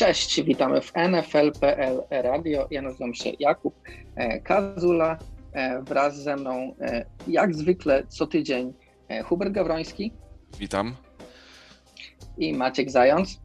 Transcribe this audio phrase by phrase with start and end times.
[0.00, 2.68] Cześć, witamy w NFL.pl Radio.
[2.70, 3.74] Ja nazywam się Jakub
[4.16, 5.18] e, Kazula.
[5.52, 8.72] E, wraz ze mną, e, jak zwykle, co tydzień
[9.24, 10.12] Hubert Gawroński.
[10.58, 10.94] Witam.
[12.38, 13.40] I Maciek Zając.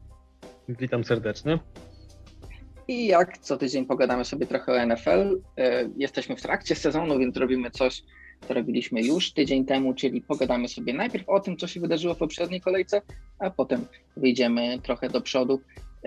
[0.68, 1.58] Witam serdecznie.
[2.88, 5.40] I jak co tydzień pogadamy sobie trochę o NFL.
[5.96, 8.02] Jesteśmy w trakcie sezonu, więc robimy coś,
[8.48, 12.18] co robiliśmy już tydzień temu, czyli pogadamy sobie najpierw o tym, co się wydarzyło w
[12.18, 13.02] poprzedniej kolejce,
[13.38, 15.60] a potem wyjdziemy trochę do przodu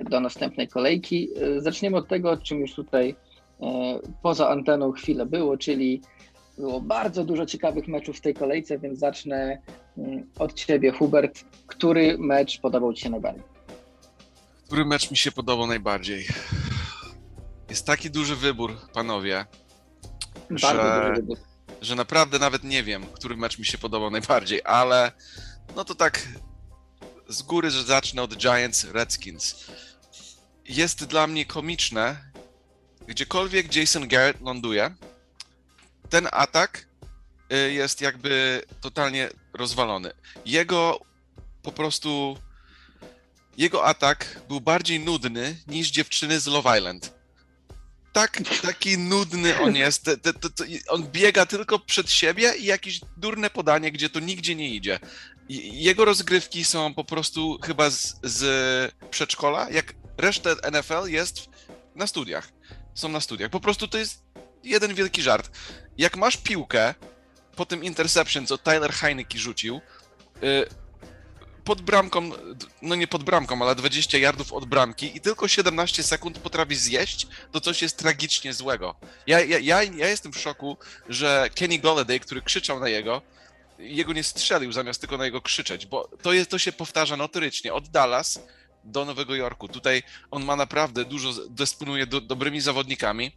[0.09, 1.30] do następnej kolejki.
[1.58, 3.16] E, zaczniemy od tego, czym już tutaj
[3.62, 6.02] e, poza anteną chwilę było, czyli
[6.57, 9.62] było bardzo dużo ciekawych meczów w tej kolejce, więc zacznę
[9.98, 11.43] mm, od Ciebie, Hubert.
[11.67, 13.43] Który mecz podobał Ci się najbardziej?
[14.66, 16.26] Który mecz mi się podobał najbardziej?
[17.70, 19.45] Jest taki duży wybór, panowie,
[20.49, 21.13] że,
[21.81, 25.12] że naprawdę nawet nie wiem, który mecz mi się podobał najbardziej, ale
[25.76, 26.27] no to tak
[27.29, 29.71] z góry, że zacznę od Giants Redskins
[30.70, 32.17] jest dla mnie komiczne,
[33.07, 34.95] gdziekolwiek Jason Garrett ląduje,
[36.09, 36.87] ten atak
[37.53, 40.12] y, jest jakby totalnie rozwalony.
[40.45, 40.99] Jego
[41.63, 42.37] po prostu.
[43.57, 47.13] Jego atak był bardziej nudny niż dziewczyny z Love Island.
[48.13, 50.09] Tak, taki nudny on jest.
[50.87, 54.99] On biega tylko przed siebie i jakieś durne podanie, gdzie to nigdzie nie idzie.
[55.49, 59.70] Jego rozgrywki są po prostu chyba z, z przedszkola.
[59.70, 61.49] Jak resztę NFL jest
[61.95, 62.49] na studiach.
[62.93, 63.49] Są na studiach.
[63.49, 64.23] Po prostu to jest
[64.63, 65.51] jeden wielki żart.
[65.97, 66.94] Jak masz piłkę
[67.56, 69.81] po tym interception, co Tyler Heineke rzucił,
[70.44, 70.66] y,
[71.63, 72.31] pod bramką,
[72.81, 77.28] no nie pod bramką, ale 20 yardów od bramki i tylko 17 sekund potrafi zjeść,
[77.51, 78.95] to coś jest tragicznie złego.
[79.28, 80.78] Ja, ja, ja, ja jestem w szoku,
[81.09, 83.22] że Kenny Golladay, który krzyczał na jego,
[83.79, 87.74] jego nie strzelił zamiast tylko na jego krzyczeć, bo to, jest, to się powtarza notorycznie.
[87.74, 88.40] Od Dallas
[88.84, 89.67] do Nowego Jorku.
[89.67, 93.31] Tutaj on ma naprawdę dużo, dysponuje do, dobrymi zawodnikami.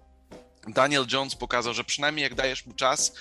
[0.68, 3.12] Daniel Jones pokazał, że przynajmniej jak dajesz mu czas,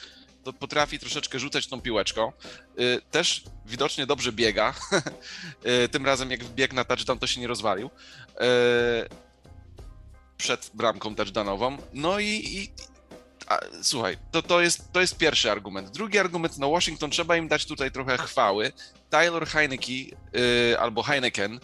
[0.43, 2.31] to potrafi troszeczkę rzucać tą piłeczką.
[2.79, 4.73] Y, też widocznie dobrze biega.
[5.85, 7.87] Y, tym razem jak biegł na touchdown, to się nie rozwalił.
[7.87, 8.39] Y,
[10.37, 11.77] przed bramką touchdownową.
[11.93, 12.71] No i, i
[13.47, 15.89] a, słuchaj, to, to, jest, to jest pierwszy argument.
[15.89, 18.71] Drugi argument, no Washington, trzeba im dać tutaj trochę chwały.
[19.09, 20.17] Tyler Heineke
[20.79, 21.59] albo Heineken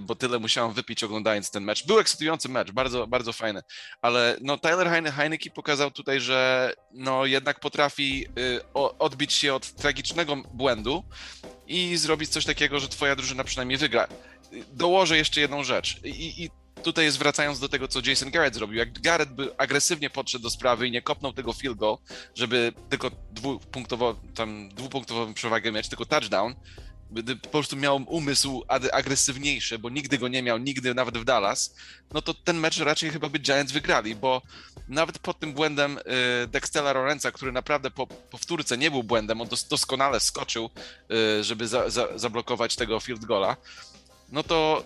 [0.00, 1.86] bo tyle musiałem wypić oglądając ten mecz.
[1.86, 3.62] Był ekscytujący mecz, bardzo, bardzo fajny,
[4.02, 8.62] ale no Tyler Heine Heineke pokazał tutaj, że no jednak potrafi yy,
[8.98, 11.04] odbić się od tragicznego błędu
[11.66, 14.08] i zrobić coś takiego, że twoja drużyna przynajmniej wygra.
[14.72, 16.50] Dołożę jeszcze jedną rzecz i, i
[16.82, 18.76] tutaj jest wracając do tego, co Jason Garrett zrobił.
[18.78, 21.96] Jak Garrett by agresywnie podszedł do sprawy i nie kopnął tego field goal,
[22.34, 26.54] żeby tylko dwupunktową, tam dwupunktową przewagę mieć, tylko touchdown,
[27.42, 31.74] po prostu miał umysł agresywniejszy, bo nigdy go nie miał, nigdy nawet w Dallas,
[32.12, 34.42] no to ten mecz raczej chyba by Giants wygrali, bo
[34.88, 36.02] nawet pod tym błędem y,
[36.46, 40.70] Dextela Lorenza, który naprawdę po powtórce nie był błędem, on dos doskonale skoczył,
[41.40, 43.56] y, żeby za za zablokować tego field goala,
[44.32, 44.84] no to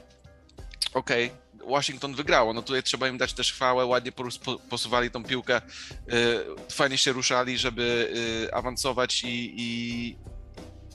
[0.95, 2.53] okej, okay, Washington wygrało.
[2.53, 4.13] No tutaj trzeba im dać też chwałę, ładnie
[4.71, 8.13] posuwali tą piłkę, y, fajnie się ruszali, żeby
[8.53, 10.17] awansować i, i,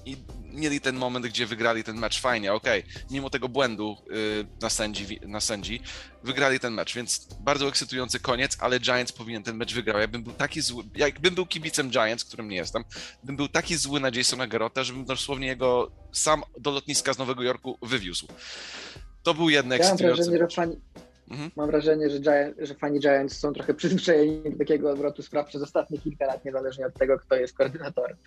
[0.07, 0.18] i
[0.53, 3.03] mieli ten moment, gdzie wygrali ten mecz fajnie, okej, okay.
[3.12, 5.81] mimo tego błędu yy, na, sędzi, na sędzi,
[6.23, 10.01] wygrali ten mecz, więc bardzo ekscytujący koniec, ale Giants powinien ten mecz wygrał.
[10.01, 12.84] Jakbym był taki zły, jakbym był kibicem Giants, którym nie jestem,
[13.23, 17.44] bym był taki zły na Jasona Garota, żebym dosłownie jego sam do lotniska z Nowego
[17.44, 18.28] Jorku wywiózł.
[19.23, 20.47] To był jednak ja ekscytujący
[21.31, 21.51] mhm.
[21.56, 25.62] Mam wrażenie, że, Giant, że fani Giants są trochę przyzwyczajeni do takiego odwrotu spraw przez
[25.62, 28.17] ostatnie kilka lat, niezależnie od tego, kto jest koordynatorem.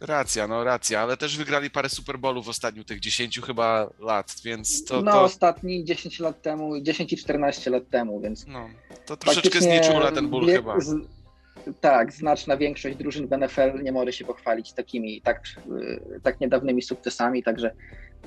[0.00, 4.34] Racja, no racja, ale też wygrali parę Super Bowlów w ostatnich tych 10 chyba lat,
[4.44, 5.02] więc to...
[5.02, 5.22] No to...
[5.22, 8.46] ostatni 10 lat temu, 10 i 14 lat temu, więc...
[8.46, 8.68] No,
[9.06, 10.80] to troszeczkę znieczula ten ból chyba.
[10.80, 10.94] Z...
[11.80, 15.42] Tak, znaczna większość drużyn w NFL nie może się pochwalić takimi tak,
[16.22, 17.74] tak niedawnymi sukcesami, także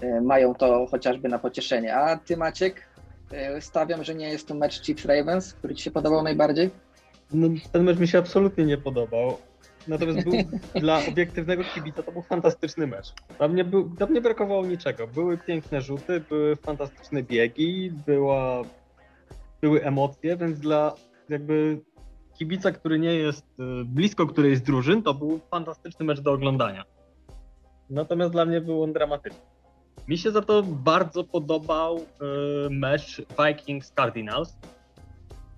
[0.01, 1.95] e, mają to chociażby na pocieszenie.
[1.95, 2.87] A ty Maciek,
[3.31, 6.69] e, stawiam, że nie jest to mecz Chiefs Ravens, który ci się podobał najbardziej?
[7.33, 9.37] No, ten mecz mi się absolutnie nie podobał.
[9.87, 10.33] Natomiast był
[10.81, 13.13] dla obiektywnego kibica to był fantastyczny mecz.
[13.37, 15.07] Tam nie, był, tam nie brakowało niczego.
[15.07, 18.61] Były piękne rzuty, były fantastyczne biegi, była,
[19.61, 20.93] były emocje, więc dla
[21.29, 21.81] jakby
[22.33, 26.83] kibica, który nie jest y, blisko którejś z drużyn, to był fantastyczny mecz do oglądania.
[27.89, 29.41] Natomiast dla mnie był on dramatyczny.
[30.07, 32.03] Mi się za to bardzo podobał y,
[32.69, 34.55] mecz Vikings-Cardinals.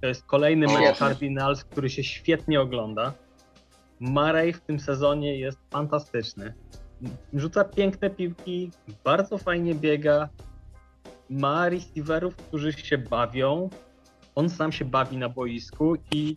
[0.02, 3.14] To jest kolejny mecz Cardinals, który się świetnie ogląda.
[4.04, 6.54] Marej w tym sezonie jest fantastyczny.
[7.34, 8.72] Rzuca piękne piłki,
[9.04, 10.30] bardzo fajnie biega.
[11.30, 13.70] ma receiverów, którzy się bawią.
[14.36, 16.36] On sam się bawi na boisku i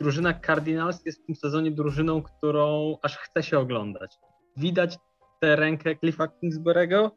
[0.00, 4.18] drużyna Cardinals jest w tym sezonie drużyną, którą aż chce się oglądać.
[4.56, 4.98] Widać
[5.40, 7.10] tę rękę Cliffa Kingsbury'ego,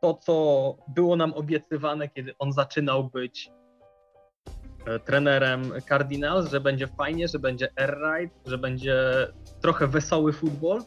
[0.00, 3.50] to co było nam obiecywane, kiedy on zaczynał być
[5.04, 8.96] trenerem Cardinals, że będzie fajnie, że będzie air ride, że będzie
[9.60, 10.82] trochę wesoły futbol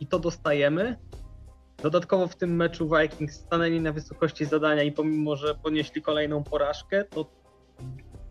[0.00, 0.96] i to dostajemy.
[1.82, 7.04] Dodatkowo w tym meczu Vikings stanęli na wysokości zadania i pomimo, że ponieśli kolejną porażkę,
[7.04, 7.30] to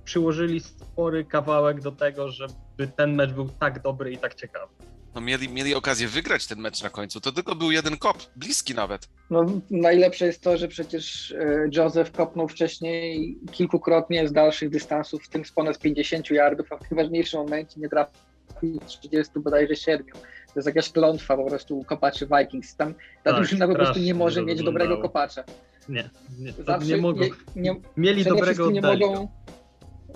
[0.04, 4.74] przyłożyli spory kawałek do tego, żeby ten mecz był tak dobry i tak ciekawy.
[5.16, 7.22] No mieli, mieli okazję wygrać ten mecz na końcu.
[7.22, 9.10] To tylko był jeden kop, bliski nawet.
[9.30, 15.30] No, najlepsze jest to, że przecież e, Joseph kopnął wcześniej kilkukrotnie z dalszych dystansów, w
[15.30, 20.06] tym z ponad 50 yardów, a w najważniejszym momencie nie trafił 30 bodajże 7.
[20.54, 22.76] To jest jakaś klątwa po prostu kopaczy Vikings.
[22.76, 25.44] Tam ta tak, drużyna po prostu nie może mieć dobrego kopacza.
[25.90, 26.10] Nie,
[26.40, 27.22] nie, Zawsze nie mogą.
[27.22, 29.28] Nie, nie, Mieli dobrego nie mogą,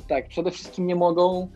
[0.08, 1.52] Tak, przede wszystkim nie mogą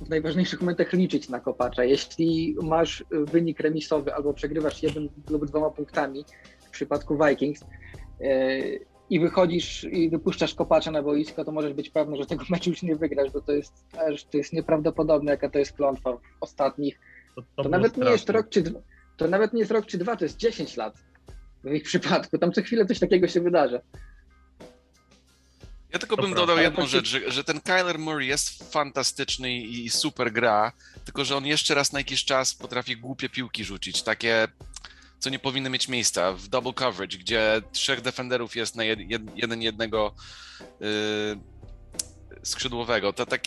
[0.00, 1.84] w najważniejszych momentach liczyć na kopacza.
[1.84, 6.24] Jeśli masz wynik remisowy albo przegrywasz jednym lub dwoma punktami
[6.66, 7.64] w przypadku Vikings
[8.20, 8.58] e,
[9.10, 12.82] i wychodzisz i wypuszczasz kopacza na boisko, to możesz być pewny, że tego meczu już
[12.82, 13.84] nie wygrasz, bo to jest,
[14.30, 16.98] to jest nieprawdopodobne, jaka to jest klątwa w ostatnich
[17.34, 18.04] to, to, to nawet straszne.
[18.04, 18.80] nie jest rok czy dwa,
[19.16, 20.94] to nawet nie jest rok czy dwa, to jest 10 lat
[21.64, 22.38] w ich przypadku.
[22.38, 23.80] Tam co chwilę coś takiego się wydarza.
[25.96, 26.52] Ja tylko to bym prawda.
[26.52, 30.72] dodał jedną rzecz, że, że, ten Kyler Murray jest fantastyczny i super gra,
[31.04, 34.48] tylko że on jeszcze raz na jakiś czas potrafi głupie piłki rzucić, takie
[35.18, 38.98] co nie powinny mieć miejsca w double coverage, gdzie trzech defenderów jest na jed,
[39.36, 40.14] jeden jednego
[40.60, 40.86] yy,
[42.42, 43.12] skrzydłowego.
[43.12, 43.40] To tak,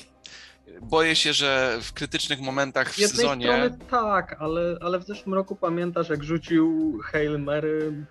[0.81, 3.45] boję się, że w krytycznych momentach w jednej sezonie...
[3.45, 8.05] strony tak, ale, ale w zeszłym roku pamiętasz, jak rzucił Hail Mary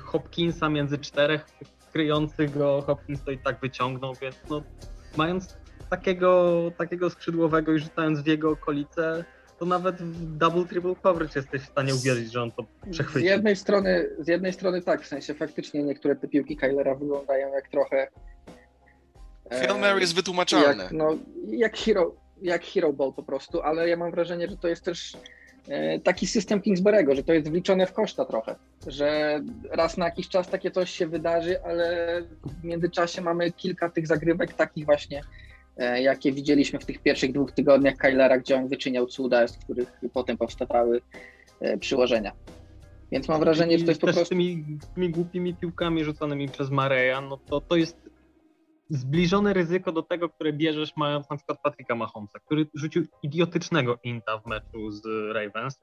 [0.00, 1.46] Hopkinsa między czterech
[1.96, 4.62] kryjących go, Hopkins to i tak wyciągnął, więc no,
[5.16, 5.56] mając
[5.90, 9.24] takiego, takiego skrzydłowego i rzucając w jego okolice,
[9.58, 13.26] to nawet w double, triple coverage jesteś w stanie uwierzyć, że on to przechwyci.
[13.26, 17.52] Z jednej strony, z jednej strony tak, w sensie faktycznie niektóre te piłki Kylera wyglądają
[17.54, 18.08] jak trochę
[19.50, 20.84] Hail Mary jest wytłumaczalne.
[20.84, 21.16] Jak, no,
[21.46, 25.14] jak, hero, jak Hero Ball po prostu, ale ja mam wrażenie, że to jest też
[25.14, 25.18] e,
[26.04, 28.54] taki system Kingsbury'ego, że to jest wliczone w koszta trochę,
[28.86, 29.40] że
[29.70, 34.54] raz na jakiś czas takie coś się wydarzy, ale w międzyczasie mamy kilka tych zagrywek
[34.54, 35.22] takich właśnie,
[35.76, 39.92] e, jakie widzieliśmy w tych pierwszych dwóch tygodniach Kylera, gdzie on wyczyniał cuda, z których
[40.12, 41.00] potem powstawały
[41.60, 42.32] e, przyłożenia.
[43.12, 44.24] Więc mam wrażenie, że to jest po prostu...
[44.24, 44.64] Z tymi,
[44.94, 48.05] tymi głupimi piłkami rzuconymi przez Mareja, no to to jest
[48.90, 54.38] zbliżone ryzyko do tego, które bierzesz mając na przykład Patryka Mahomesa, który rzucił idiotycznego inta
[54.38, 55.02] w meczu z
[55.34, 55.80] Ravens.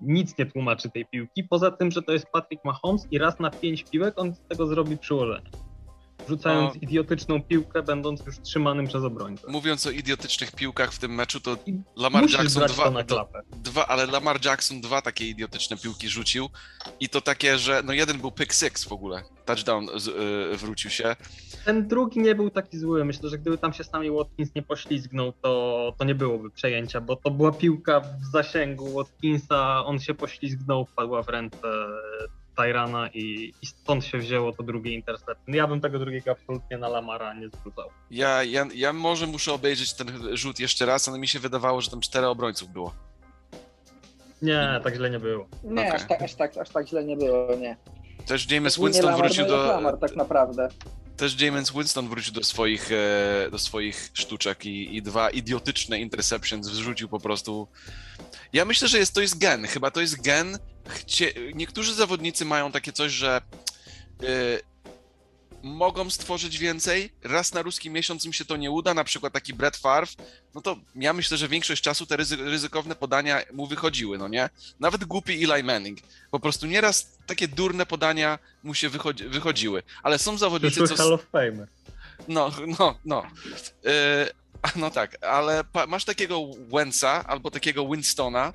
[0.00, 3.50] Nic nie tłumaczy tej piłki, poza tym, że to jest Patrick Mahomes i raz na
[3.50, 5.50] pięć piłek on z tego zrobi przyłożenie
[6.28, 9.46] rzucając idiotyczną piłkę, będąc już trzymanym przez obrońcę.
[9.48, 11.56] Mówiąc o idiotycznych piłkach w tym meczu, to
[11.96, 12.92] Lamar Jackson dwa,
[13.52, 16.48] dwa, ale Lamar Jackson dwa takie idiotyczne piłki rzucił.
[17.00, 20.90] I to takie, że no jeden był pick six w ogóle, touchdown z, yy, wrócił
[20.90, 21.16] się.
[21.64, 25.32] Ten drugi nie był taki zły, myślę, że gdyby tam się sami Watkins nie poślizgnął,
[25.42, 30.84] to, to nie byłoby przejęcia, bo to była piłka w zasięgu Watkinsa, on się poślizgnął,
[30.86, 31.68] wpadła w ręce
[32.66, 35.40] Tyrana i, i, stąd się wzięło to drugie intercept.
[35.48, 37.88] Ja bym tego drugiego absolutnie na Lamara nie zwrócał.
[38.10, 41.90] Ja, ja, ja może muszę obejrzeć ten rzut jeszcze raz, ale mi się wydawało, że
[41.90, 42.94] tam cztery obrońców było.
[44.42, 45.48] Nie, tak źle nie było.
[45.64, 45.92] Nie, okay.
[45.92, 47.76] aż, tak, aż, tak, aż tak źle nie było, nie.
[48.26, 49.66] Też James Winston Lamar, wrócił no do...
[49.66, 50.68] Lamar, tak naprawdę.
[51.16, 56.68] Też James Winston wrócił do swoich, e, do swoich sztuczek i, i dwa idiotyczne interceptions
[56.68, 57.68] wrzucił po prostu.
[58.52, 59.66] Ja myślę, że jest, to jest gen.
[59.66, 61.32] Chyba to jest gen chcie...
[61.54, 63.40] niektórzy zawodnicy mają takie coś, że
[64.20, 64.60] yy,
[65.62, 69.54] mogą stworzyć więcej, raz na ruski miesiąc im się to nie uda, na przykład taki
[69.54, 70.12] Brett Favre,
[70.54, 74.50] no to ja myślę, że większość czasu te ryzykowne podania mu wychodziły, no nie?
[74.80, 75.98] Nawet głupi Eli Manning.
[76.30, 80.96] Po prostu nieraz takie durne podania mu się wychodzi wychodziły, ale są zawodnicy, co...
[80.96, 81.68] Hall of Famer.
[82.28, 83.22] No, no, no.
[83.84, 83.90] Yy,
[84.76, 88.52] no tak, ale masz takiego Wensa albo takiego Winstona,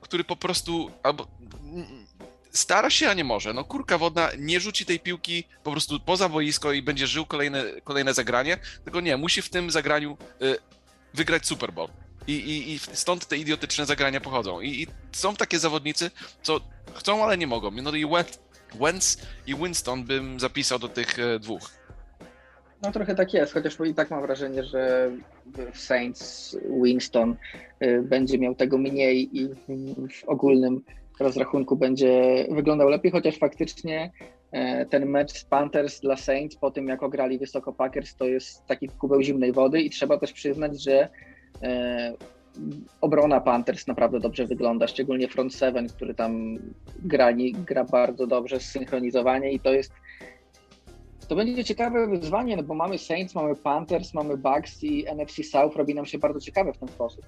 [0.00, 1.26] który po prostu albo
[2.52, 3.54] stara się, a nie może.
[3.54, 7.64] No kurka wodna nie rzuci tej piłki po prostu poza boisko i będzie żył kolejne,
[7.84, 10.58] kolejne zagranie, tylko nie, musi w tym zagraniu y,
[11.14, 11.88] wygrać Super Bowl.
[12.26, 14.60] I, i, I stąd te idiotyczne zagrania pochodzą.
[14.60, 16.10] I, I, są takie zawodnicy,
[16.42, 16.60] co
[16.94, 17.70] chcą, ale nie mogą.
[17.70, 18.06] No i
[18.74, 21.70] Wentz i Winston bym zapisał do tych y, dwóch.
[22.82, 25.10] No trochę tak jest, chociaż i tak mam wrażenie, że
[25.72, 27.36] w Saints Winston
[27.82, 30.82] y, będzie miał tego mniej i w ogólnym
[31.20, 34.10] rozrachunku będzie wyglądał lepiej, chociaż faktycznie
[34.52, 38.66] e, ten mecz z Panthers dla Saints po tym, jak ograli wysoko Packers, to jest
[38.66, 41.08] taki kubeł zimnej wody i trzeba też przyznać, że
[41.62, 42.14] e,
[43.00, 46.58] obrona Panthers naprawdę dobrze wygląda, szczególnie front seven, który tam
[47.02, 49.92] grali, gra bardzo dobrze, zsynchronizowanie i to jest
[51.30, 55.76] to będzie ciekawe wyzwanie, no bo mamy Saints, mamy Panthers, mamy Bucks i NFC South
[55.76, 57.24] robi nam się bardzo ciekawe w ten sposób.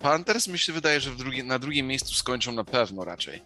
[0.00, 3.42] Panthers mi się wydaje, że drugi, na drugim miejscu skończą na pewno raczej.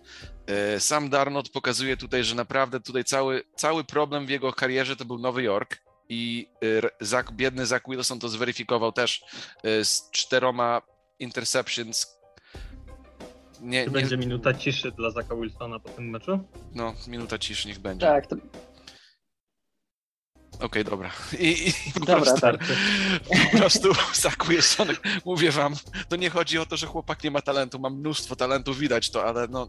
[0.46, 5.04] E, sam Darnold pokazuje tutaj, że naprawdę tutaj cały, cały problem w jego karierze to
[5.04, 5.78] był Nowy Jork
[6.08, 9.24] i e, Zach, biedny Zach Wilson to zweryfikował też
[9.62, 10.82] e, z czteroma
[11.18, 12.18] interceptions.
[13.60, 13.90] Nie, nie...
[13.90, 16.38] Będzie minuta ciszy dla Zaka Wilsona po tym meczu?
[16.74, 18.06] No, minuta ciszy niech będzie.
[18.06, 18.36] Tak, to,
[20.54, 21.10] Okej, okay, dobra.
[21.38, 22.58] I, i po, dobra, prostu, tak.
[23.52, 23.88] po prostu
[25.24, 25.74] Mówię wam,
[26.08, 29.24] to nie chodzi o to, że chłopak nie ma talentu, ma mnóstwo talentu, widać to,
[29.24, 29.68] ale no,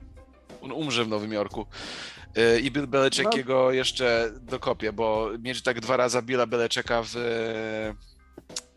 [0.61, 1.65] on umrze w Nowym Jorku.
[2.37, 3.37] Y, I Bill Belichick no.
[3.37, 7.13] jego jeszcze dokopie, bo mieć tak dwa razy Billa Belichicka w,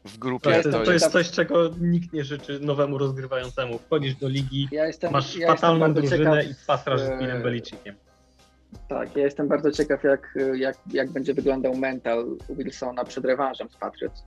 [0.05, 0.51] w grupie.
[0.51, 3.79] Tak, to, to, jest coś, czego nikt nie życzy nowemu rozgrywającemu.
[3.79, 7.95] Wchodzisz do ligi, ja jestem, masz ja fatalną drużynę ciekaw, i pasrasz z Billem Belicickiem.
[8.89, 13.77] Tak, ja jestem bardzo ciekaw, jak, jak, jak będzie wyglądał mental Wilsona przed rewanżem z
[13.77, 14.25] Patriots,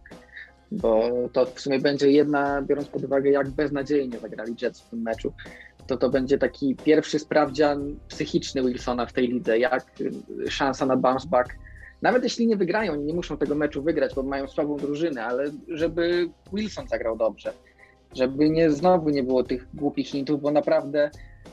[0.71, 5.01] bo to w sumie będzie jedna, biorąc pod uwagę, jak beznadziejnie zagrali Jets w tym
[5.01, 5.33] meczu,
[5.87, 9.85] to to będzie taki pierwszy sprawdzian psychiczny Wilsona w tej lidze, jak
[10.49, 11.55] szansa na bounce back.
[12.01, 16.29] Nawet jeśli nie wygrają, nie muszą tego meczu wygrać, bo mają słabą drużynę, ale żeby
[16.53, 17.53] Wilson zagrał dobrze,
[18.15, 21.11] żeby nie znowu nie było tych głupich hintów, bo naprawdę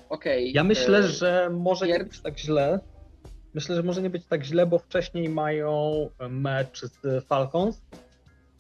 [0.08, 0.44] okej.
[0.44, 2.80] Okay, ja myślę, e, że może nie być tak źle.
[3.54, 5.92] Myślę, że może nie być tak źle, bo wcześniej mają
[6.30, 7.82] mecz z Falcons,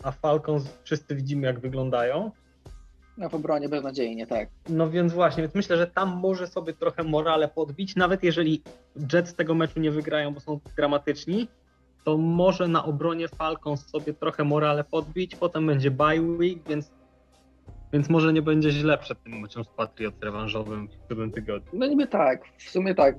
[0.02, 2.30] a Falcons wszyscy widzimy jak wyglądają.
[3.18, 4.48] No w obronie beznadziejnie, tak.
[4.68, 8.62] No więc właśnie, więc myślę, że tam może sobie trochę morale podbić, nawet jeżeli
[9.12, 11.48] Jets tego meczu nie wygrają, bo są dramatyczni,
[12.04, 16.90] to może na obronie Falcons sobie trochę morale podbić, potem będzie bye week, więc
[17.92, 21.70] więc może nie będzie źle przed tym meczem z Patriot rewanżowym w tym tygodniu.
[21.72, 23.16] No niby tak, w sumie tak.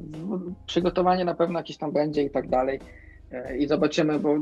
[0.66, 2.80] Przygotowanie na pewno jakieś tam będzie i tak dalej.
[3.32, 4.36] E, I zobaczymy, bo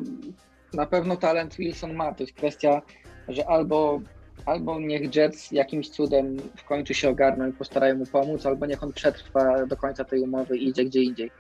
[0.74, 2.14] na pewno talent Wilson ma.
[2.14, 2.82] To jest kwestia,
[3.28, 4.02] że albo,
[4.46, 8.84] albo niech Jets jakimś cudem w końcu się ogarną i postarają mu pomóc, albo niech
[8.84, 11.32] on przetrwa do końca tej umowy i idzie gdzie indziej.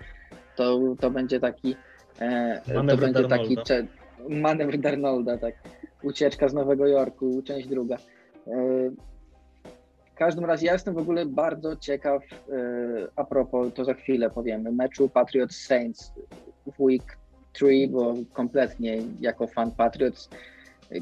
[0.55, 1.75] To, to będzie taki
[2.19, 3.57] e, to będzie taki
[4.29, 5.55] manewr Darnolda, tak.
[6.03, 7.97] Ucieczka z Nowego Jorku, część druga.
[10.11, 12.57] W każdym razie ja jestem w ogóle bardzo ciekaw, e,
[13.15, 16.13] a propos, to za chwilę powiemy, meczu Patriots Saints
[16.77, 17.17] w week
[17.53, 20.29] 3, bo kompletnie jako fan Patriots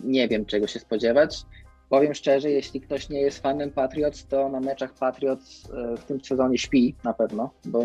[0.04, 1.46] nie wiem czego się spodziewać.
[1.90, 6.24] Powiem szczerze, jeśli ktoś nie jest fanem Patriots, to na meczach Patriots e, w tym
[6.24, 7.84] sezonie śpi na pewno, bo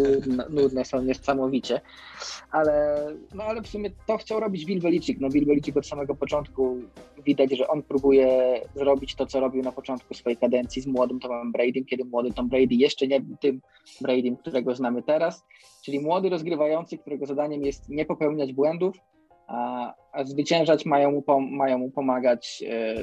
[0.60, 1.80] nudne są niesamowicie.
[2.50, 5.20] Ale, no ale w sumie to chciał robić Bill Belichick.
[5.20, 6.76] No Bill Belichick od samego początku
[7.24, 11.52] widać, że on próbuje zrobić to, co robił na początku swojej kadencji z młodym Tomem
[11.52, 13.60] Bradym, kiedy młody Tom Brady jeszcze nie był tym
[14.00, 15.44] Bradym, którego znamy teraz,
[15.84, 18.96] czyli młody rozgrywający, którego zadaniem jest nie popełniać błędów,
[19.46, 22.94] a, a zwyciężać mają mu, mają mu pomagać e,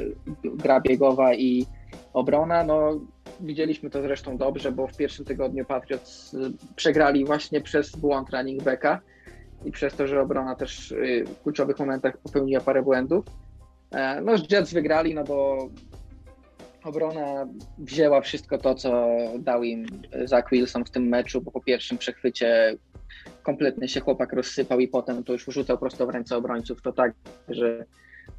[0.44, 1.66] gra biegowa i
[2.14, 2.64] obrona.
[2.64, 3.00] No,
[3.40, 6.38] widzieliśmy to zresztą dobrze, bo w pierwszym tygodniu Patriots e,
[6.76, 9.02] przegrali właśnie przez błąd running backa
[9.66, 13.26] i przez to, że obrona też e, w kluczowych momentach popełniła parę błędów.
[13.92, 15.70] E, no, Jets wygrali, no bo
[16.84, 19.08] obrona wzięła wszystko to, co
[19.40, 19.86] dał im
[20.26, 22.78] Zach Wilson w tym meczu, bo po pierwszym przechwycie
[23.44, 26.82] kompletnie się chłopak rozsypał i potem to już rzucał prosto w ręce obrońców.
[26.82, 27.14] To tak,
[27.50, 27.86] że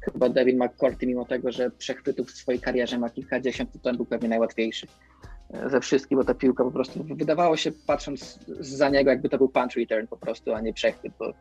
[0.01, 4.05] chyba Devin McCourty, mimo tego, że przechwytów w swojej karierze ma kilkadziesiąt, to ten był
[4.05, 4.87] pewnie najłatwiejszy
[5.53, 9.37] e, ze wszystkich, bo ta piłka po prostu wydawało się, patrząc za niego, jakby to
[9.37, 11.33] był punch return po prostu, a nie przechwyt, bo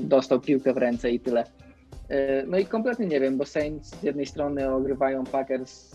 [0.00, 1.44] dostał piłkę w ręce i tyle.
[2.08, 5.94] E, no i kompletnie nie wiem, bo Saints z jednej strony ogrywają Packers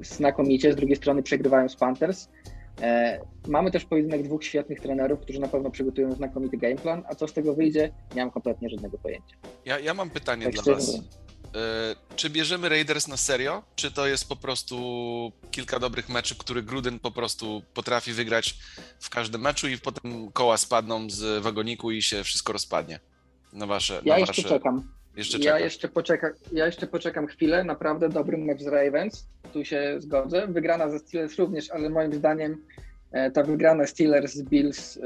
[0.00, 2.28] znakomicie, z drugiej strony przegrywają z Panthers.
[2.80, 7.28] E, mamy też pojedynek dwóch świetnych trenerów, którzy na pewno przygotują znakomity gameplan, a co
[7.28, 9.36] z tego wyjdzie, nie mam kompletnie żadnego pojęcia.
[9.64, 10.94] Ja, ja mam pytanie tak dla Was.
[10.94, 14.76] E, czy bierzemy Raiders na serio, czy to jest po prostu
[15.50, 18.58] kilka dobrych meczów, który Gruden po prostu potrafi wygrać
[19.00, 23.00] w każdym meczu i potem koła spadną z wagoniku i się wszystko rozpadnie?
[23.52, 24.48] Na wasze, ja na jeszcze wasze...
[24.54, 24.94] czekam.
[25.16, 27.64] Jeszcze ja, jeszcze poczeka, ja jeszcze poczekam chwilę.
[27.64, 29.26] Naprawdę dobry mecz z Ravens.
[29.54, 30.46] Tu się zgodzę.
[30.48, 32.56] Wygrana ze Steelers również, ale moim zdaniem
[33.12, 35.00] e, ta wygrana Steelers z Bills e,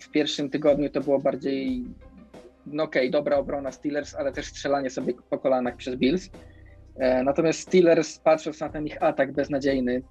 [0.00, 1.84] w pierwszym tygodniu to było bardziej
[2.66, 6.30] no okej, okay, dobra obrona Steelers, ale też strzelanie sobie po kolanach przez Bills.
[6.96, 10.02] E, natomiast Steelers, patrząc na ten ich atak beznadziejny,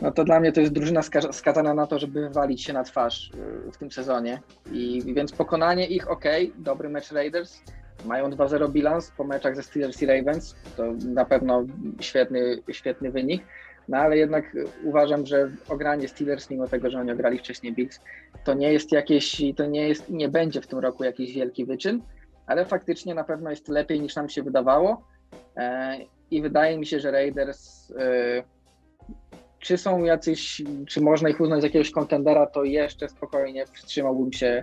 [0.00, 1.00] No to dla mnie to jest drużyna
[1.32, 3.30] skazana na to, żeby wywalić się na twarz
[3.72, 4.40] w tym sezonie.
[4.72, 6.24] I więc pokonanie ich, ok,
[6.58, 7.62] dobry mecz Raiders.
[8.04, 10.56] Mają 2-0 bilans po meczach ze Steelers i Ravens.
[10.76, 11.64] To na pewno
[12.00, 13.42] świetny, świetny wynik.
[13.88, 18.00] No ale jednak uważam, że ogranie Steelers, mimo tego, że oni ograli wcześniej Bills,
[18.44, 22.02] to nie jest jakieś, to nie jest, nie będzie w tym roku jakiś wielki wyczyn,
[22.46, 25.06] ale faktycznie na pewno jest lepiej niż nam się wydawało.
[25.56, 25.98] E,
[26.30, 28.42] I wydaje mi się, że Raiders e,
[29.58, 34.62] czy są jacyś, czy można ich uznać za jakiegoś kontendera, to jeszcze spokojnie wstrzymałbym się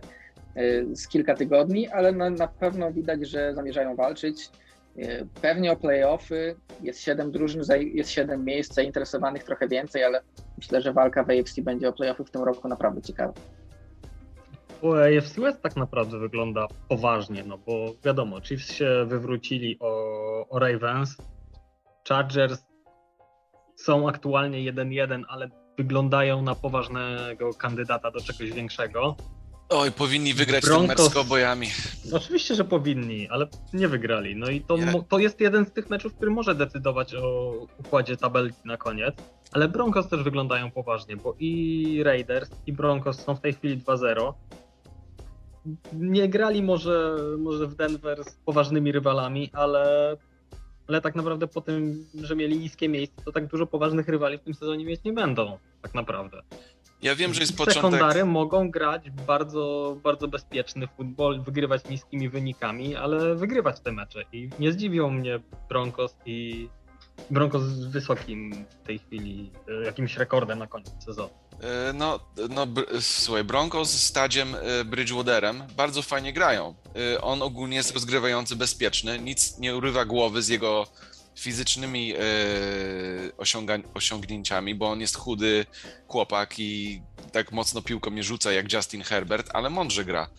[0.93, 4.49] z kilka tygodni, ale na, na pewno widać, że zamierzają walczyć.
[4.97, 7.61] E, pewnie o playoffy, jest siedem drużyn,
[7.93, 10.21] jest siedem miejsc zainteresowanych, trochę więcej, ale
[10.57, 13.33] myślę, że walka w AFC będzie o playoffy w tym roku naprawdę ciekawa.
[14.83, 21.17] AFC West tak naprawdę wygląda poważnie, no bo wiadomo, Chiefs się wywrócili o, o Ravens,
[22.09, 22.65] Chargers
[23.75, 29.15] są aktualnie 1-1, ale wyglądają na poważnego kandydata do czegoś większego.
[29.69, 30.87] Oj, powinni wygrać Broncos...
[30.87, 31.67] ten mecz z Cowboyami.
[32.11, 34.35] Oczywiście, że powinni, ale nie wygrali.
[34.35, 34.77] No i to,
[35.09, 39.15] to jest jeden z tych meczów, który może decydować o układzie tabelki na koniec.
[39.51, 44.33] Ale Broncos też wyglądają poważnie, bo i Raiders, i Broncos są w tej chwili 2-0.
[45.93, 50.17] Nie grali może, może w Denver z poważnymi rywalami, ale
[50.89, 54.41] ale tak naprawdę po tym, że mieli niskie miejsce, to tak dużo poważnych rywali w
[54.41, 56.41] tym sezonie mieć nie będą, tak naprawdę.
[57.01, 57.83] Ja wiem, że jest początek...
[57.83, 64.49] Sekundary mogą grać bardzo, bardzo bezpieczny futbol, wygrywać niskimi wynikami, ale wygrywać te mecze i
[64.59, 65.39] nie zdziwią mnie
[65.69, 66.69] Broncos i
[67.31, 71.29] Broncos z wysokim w tej chwili e, jakimś rekordem na koniec sezonu.
[71.61, 72.67] E, no, no
[72.99, 76.75] słuchaj, Broncos z Stadziem e, Bridgewaterem bardzo fajnie grają.
[77.21, 80.87] On ogólnie jest rozgrywający bezpieczny, nic nie urywa głowy z jego
[81.39, 82.13] fizycznymi
[83.93, 85.65] osiągnięciami, bo on jest chudy
[86.07, 90.29] chłopak i tak mocno piłką nie rzuca jak Justin Herbert, ale mądrze gra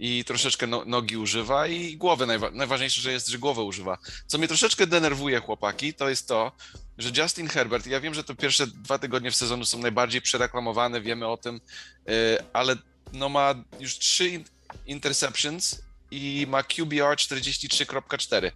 [0.00, 3.98] i troszeczkę no, nogi używa i głowę, najwa najważniejsze, że jest, że głowę używa.
[4.26, 6.52] Co mnie troszeczkę denerwuje, chłopaki, to jest to,
[6.98, 11.00] że Justin Herbert, ja wiem, że to pierwsze dwa tygodnie w sezonu są najbardziej przereklamowane,
[11.00, 11.60] wiemy o tym,
[12.06, 12.14] yy,
[12.52, 12.76] ale
[13.12, 14.44] no ma już trzy
[14.86, 18.50] interceptions i ma QBR 43.4.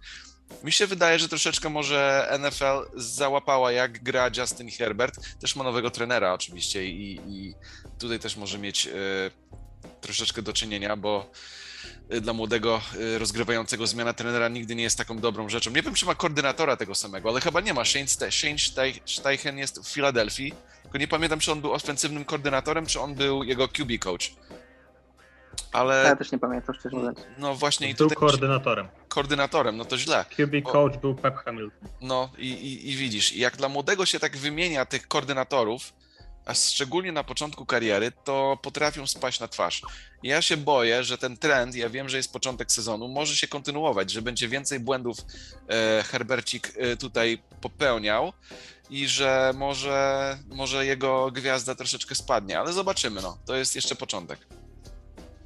[0.63, 5.39] Mi się wydaje, że troszeczkę może NFL załapała, jak gra Justin Herbert.
[5.39, 7.53] Też ma nowego trenera oczywiście i, i
[7.99, 8.85] tutaj też może mieć...
[8.85, 9.31] Yy,
[10.01, 11.31] troszeczkę do czynienia, bo
[12.13, 15.71] y, dla młodego y, rozgrywającego zmiana trenera nigdy nie jest taką dobrą rzeczą.
[15.71, 17.85] Nie wiem, czy ma koordynatora tego samego, ale chyba nie ma.
[17.85, 18.57] Shane, Shane
[19.05, 20.53] Steichen jest w Filadelfii,
[20.83, 24.35] tylko nie pamiętam, czy on był ofensywnym koordynatorem, czy on był jego QB coach.
[25.71, 26.03] Ale...
[26.03, 27.19] Ja też nie pamiętam, szczerze mówiąc.
[27.37, 27.87] No właśnie.
[27.87, 28.15] Był tutaj...
[28.17, 28.87] koordynatorem.
[29.07, 30.25] Koordynatorem, no to źle.
[30.37, 31.89] QB coach był Pep Hamilton.
[32.01, 35.93] No i, i, i widzisz, jak dla młodego się tak wymienia tych koordynatorów,
[36.45, 39.81] a szczególnie na początku kariery, to potrafią spaść na twarz.
[40.23, 44.11] Ja się boję, że ten trend, ja wiem, że jest początek sezonu, może się kontynuować,
[44.11, 45.17] że będzie więcej błędów
[45.67, 48.33] e, Herbercik e, tutaj popełniał
[48.89, 53.37] i że może, może jego gwiazda troszeczkę spadnie, ale zobaczymy, no.
[53.45, 54.39] To jest jeszcze początek.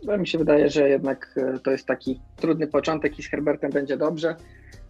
[0.04, 3.72] No, mi się wydaje, że jednak e, to jest taki trudny początek i z Herbertem
[3.72, 4.36] będzie dobrze.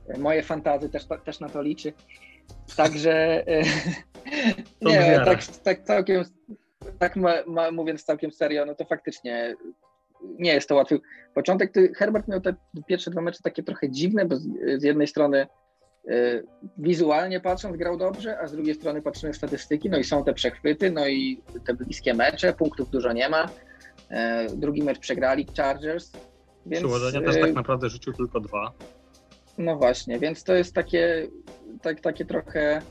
[0.07, 1.93] E, moje fantazy też, też na to liczy.
[2.75, 3.61] Także e,
[4.81, 6.23] nie, tak, tak całkiem,
[6.99, 9.55] tak ma, ma, mówiąc całkiem serio, no to faktycznie
[10.39, 10.99] nie jest to łatwy
[11.33, 11.73] początek.
[11.97, 12.53] Herbert miał te
[12.87, 15.47] pierwsze dwa mecze takie trochę dziwne, bo z, z jednej strony
[16.09, 16.43] y,
[16.77, 20.33] wizualnie patrząc grał dobrze, a z drugiej strony patrzymy w statystyki, no i są te
[20.33, 23.49] przechwyty, no i te bliskie mecze, punktów dużo nie ma.
[24.11, 26.11] Y, drugi mecz przegrali Chargers.
[26.65, 28.71] Więc, Przyłożenia też tak naprawdę rzucił tylko dwa.
[29.57, 31.27] No właśnie, więc to jest takie
[31.81, 32.81] tak, takie trochę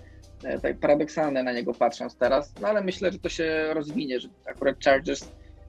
[0.44, 4.28] e, tak paradoksalne na niego patrząc teraz, no ale myślę, że to się rozwinie, że
[4.46, 5.28] akurat Chargers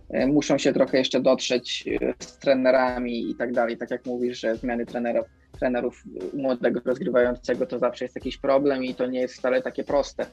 [0.09, 3.77] e, muszą się trochę jeszcze dotrzeć e, z trenerami i tak dalej.
[3.77, 5.27] Tak jak mówisz, że zmiany trenerów,
[5.59, 10.25] trenerów młodego rozgrywającego to zawsze jest jakiś problem i to nie jest wcale takie proste.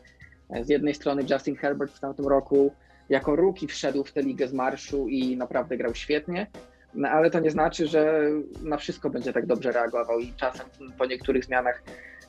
[0.63, 2.73] Z jednej strony Justin Herbert w tamtym roku
[3.09, 6.47] jako rookie wszedł w tę ligę z marszu i naprawdę grał świetnie,
[6.97, 8.31] no, ale to nie znaczy, że
[8.63, 10.67] na wszystko będzie tak dobrze reagował i czasem
[10.99, 11.83] po niektórych zmianach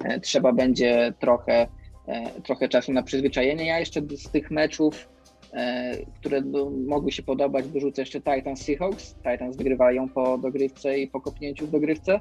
[0.03, 1.67] e, trzeba będzie trochę,
[2.07, 3.67] e, trochę czasu na przyzwyczajenie.
[3.67, 5.09] Ja jeszcze z tych meczów,
[5.53, 6.41] e, które
[6.87, 9.15] mogły się podobać, wyrzucę jeszcze Titans Seahawks.
[9.15, 12.19] Titans wygrywają po dogrywce i po kopnięciu w dogrywce.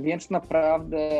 [0.00, 1.10] Więc naprawdę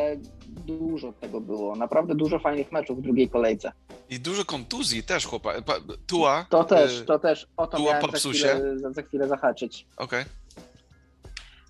[0.66, 1.76] dużo tego było.
[1.76, 3.72] Naprawdę dużo fajnych meczów w drugiej kolejce.
[4.12, 5.56] I dużo kontuzji też, chłopak.
[6.06, 6.46] Tua.
[6.50, 7.46] To też, y, to też.
[7.56, 9.86] O to Tua miałem za chwilę, za, chwilę zahaczyć.
[9.96, 10.20] Okej.
[10.20, 10.32] Okay.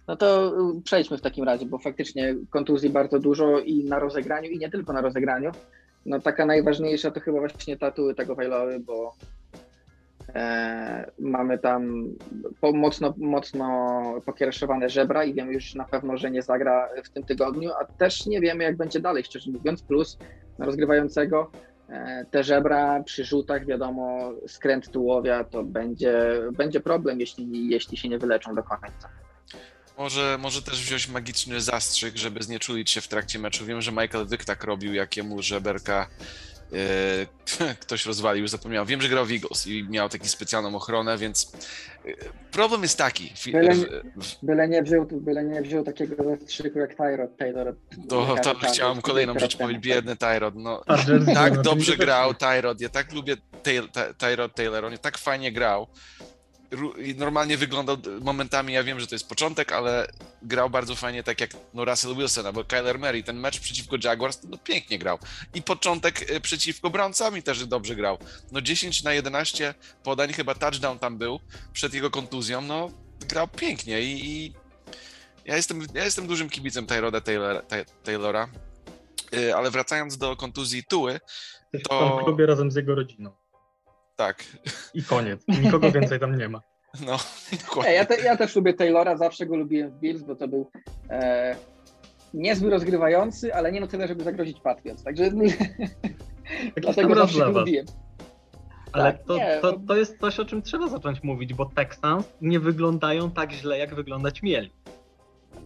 [0.09, 4.51] No to y, przejdźmy w takim razie, bo faktycznie kontuzji bardzo dużo i na rozegraniu,
[4.51, 5.51] i nie tylko na rozegraniu.
[6.07, 9.15] no taka najważniejsza to chyba właśnie tatuły tego Wailowy, bo
[10.35, 12.05] e, mamy tam
[12.61, 17.23] po, mocno, mocno pokiereszowane żebra i wiemy już na pewno, że nie zagra w tym
[17.23, 20.19] tygodniu, a też nie wiemy jak będzie dalej, szczerze mówiąc, plus
[20.59, 21.51] na rozgrywającego
[22.31, 28.19] te żebra przy rzutach, wiadomo, skręt tułowia to będzie, będzie problem, jeśli, jeśli się nie
[28.19, 29.09] wyleczą do końca.
[29.99, 33.65] Może, może też wziąć magiczny zastrzyk, żeby znieczulić się w trakcie meczu.
[33.65, 36.52] Wiem, że Michael Vick tak robił, jakiemu żeberka yy,
[37.81, 38.89] ktoś rozwalił, zapomniałem.
[38.89, 41.53] Wiem, że grał w Eagles i miał taką specjalną ochronę, więc
[42.05, 42.17] yy,
[42.51, 43.33] problem jest taki.
[43.53, 43.75] Byle,
[44.43, 47.77] byle, nie, wziął, byle nie wziął takiego zastrzyku jak Tyrod Taylor.
[48.09, 50.55] To, to chciałem kolejną rzecz powiedzieć, biedny Tyrod.
[50.57, 50.83] No,
[51.35, 53.37] tak dobrze grał Tyrod, ja tak lubię
[54.19, 55.87] Tyrod Taylor, on tak fajnie grał
[57.17, 60.07] normalnie wyglądał momentami, ja wiem, że to jest początek, ale
[60.43, 63.25] grał bardzo fajnie tak jak no, Russell Wilson albo Kyler Murray.
[63.25, 65.19] Ten mecz przeciwko Jaguars no, pięknie grał.
[65.55, 68.19] I początek y, przeciwko Brownsami też dobrze grał.
[68.53, 71.41] No 10 na 11 podań, chyba touchdown tam był
[71.73, 72.91] przed jego kontuzją, no
[73.29, 74.53] grał pięknie i, i
[75.45, 77.63] ja, jestem, ja jestem dużym kibicem Tyroda Taylora,
[78.05, 78.49] Taylora,
[79.57, 81.21] ale wracając do kontuzji Tuły,
[81.89, 82.19] to...
[82.21, 83.42] w klubie razem z jego rodziną.
[84.27, 84.45] Tak.
[84.95, 85.45] I koniec.
[85.49, 86.61] Nikogo więcej tam nie ma.
[87.07, 87.17] No,
[87.67, 87.93] dokładnie.
[87.93, 90.71] Ja, te, ja też lubię Taylora, zawsze go lubiłem w Bills, bo to był
[91.11, 91.57] e,
[92.35, 95.03] niezły rozgrywający, ale nie no tyle, żeby zagrozić Patriots.
[95.03, 95.31] Także
[96.83, 97.87] dlatego zawsze go lubiłem.
[98.93, 102.27] Ale tak, to, nie, to, to jest coś, o czym trzeba zacząć mówić, bo Texans
[102.41, 104.73] nie wyglądają tak źle, jak wyglądać mieli.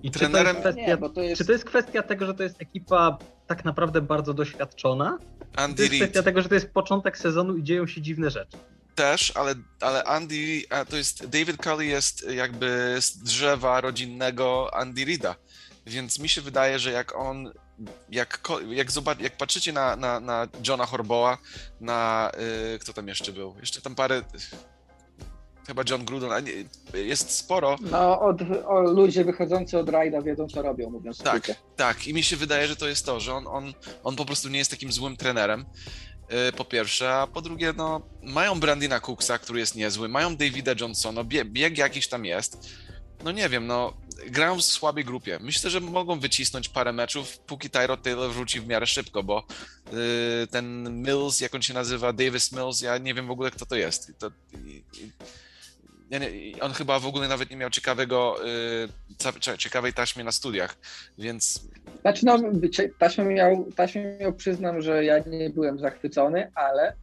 [0.03, 0.57] I Trenerem...
[0.57, 1.39] czy, to jest kwestia, nie, to jest...
[1.39, 5.19] czy to jest kwestia tego, że to jest ekipa tak naprawdę bardzo doświadczona,
[5.57, 8.57] Andy to jest kwestia tego, że to jest początek sezonu i dzieją się dziwne rzeczy.
[8.95, 15.35] Też, ale, ale Andy, to jest, David Cully jest jakby z drzewa rodzinnego Andy Rida,
[15.87, 17.53] więc mi się wydaje, że jak on,
[18.11, 21.39] jak, jak, zobacz, jak patrzycie na, na, na Johna Horboa,
[21.81, 22.31] na,
[22.73, 24.23] yy, kto tam jeszcze był, jeszcze tam parę,
[25.67, 26.53] chyba John Gruden, a nie,
[26.95, 27.77] jest sporo.
[27.81, 31.61] No, od, o, ludzie wychodzący od rajda wiedzą, co robią, mówiąc Tak, skrócie.
[31.77, 32.07] tak.
[32.07, 33.73] I mi się wydaje, że to jest to, że on, on,
[34.05, 35.65] on po prostu nie jest takim złym trenerem.
[36.31, 40.73] Yy, po pierwsze, a po drugie, no, mają Brandina Cooksa, który jest niezły, mają Davida
[40.81, 42.69] Johnsona, bieg, bieg jakiś tam jest.
[43.25, 43.93] No nie wiem, no,
[44.27, 45.39] grają w słabej grupie.
[45.41, 49.47] Myślę, że mogą wycisnąć parę meczów, póki Tyrod Taylor wróci w miarę szybko, bo
[49.93, 53.67] yy, ten Mills, jak on się nazywa, Davis Mills, ja nie wiem w ogóle, kto
[53.67, 54.13] to jest.
[54.19, 54.31] To,
[54.65, 55.11] i, i,
[56.61, 58.37] on chyba w ogóle nawet nie miał ciekawego,
[59.55, 60.77] y, ciekawej taśmy na studiach,
[61.19, 61.69] więc...
[62.01, 62.39] Znaczy no,
[62.99, 66.95] taśmę miał, taśmę miał, przyznam, że ja nie byłem zachwycony, ale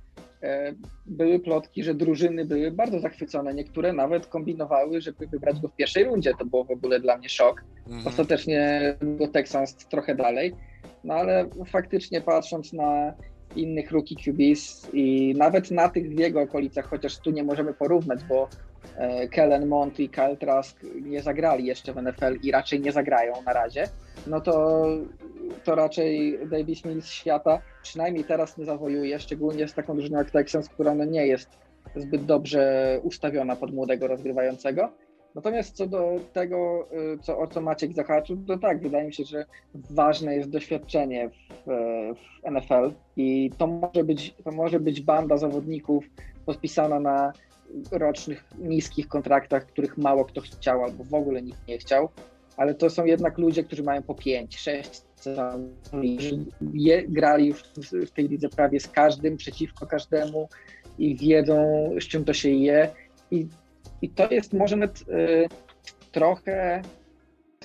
[0.44, 0.74] e,
[1.06, 3.54] były plotki, że drużyny były bardzo zachwycone.
[3.54, 6.32] Niektóre nawet kombinowały, żeby wybrać go w pierwszej rundzie.
[6.40, 7.64] To było w ogóle dla mnie szok.
[7.88, 8.08] Mhm.
[8.08, 10.56] Ostatecznie go Texans trochę dalej.
[11.04, 13.14] No ale faktycznie patrząc na
[13.56, 18.24] innych rookie QBs i nawet na tych w jego okolicach, chociaż tu nie możemy porównać,
[18.24, 18.50] bo
[19.32, 23.54] Kellen Mond i Kyle Trask nie zagrali jeszcze w NFL i raczej nie zagrają na
[23.54, 23.88] razie,
[24.28, 24.86] no to,
[25.64, 30.70] to raczej Davis Mills świata przynajmniej teraz nie zawojuje, szczególnie z taką drużyną jak Texans,
[30.70, 31.50] która no nie jest
[31.96, 34.90] zbyt dobrze ustawiona pod młodego rozgrywającego.
[35.36, 39.24] Natomiast co do tego, y, co, o co Maciek zahaczył, to tak, wydaje mi się,
[39.24, 41.70] że ważne jest doświadczenie w,
[42.16, 46.06] w NFL i to może, być, to może być banda zawodników
[46.46, 47.34] podpisana na
[47.92, 52.10] rocznych, niskich kontraktach, których mało kto chciał albo w ogóle nikt nie chciał,
[52.58, 55.72] ale to są jednak ludzie, którzy mają po 5, 6 sezonów,
[57.08, 57.64] grali już
[58.08, 60.50] w tej lidze prawie z każdym, przeciwko każdemu
[60.98, 62.90] i wiedzą, z czym to się je.
[63.32, 63.48] I,
[64.02, 65.48] i to jest może nawet y,
[66.12, 66.82] trochę,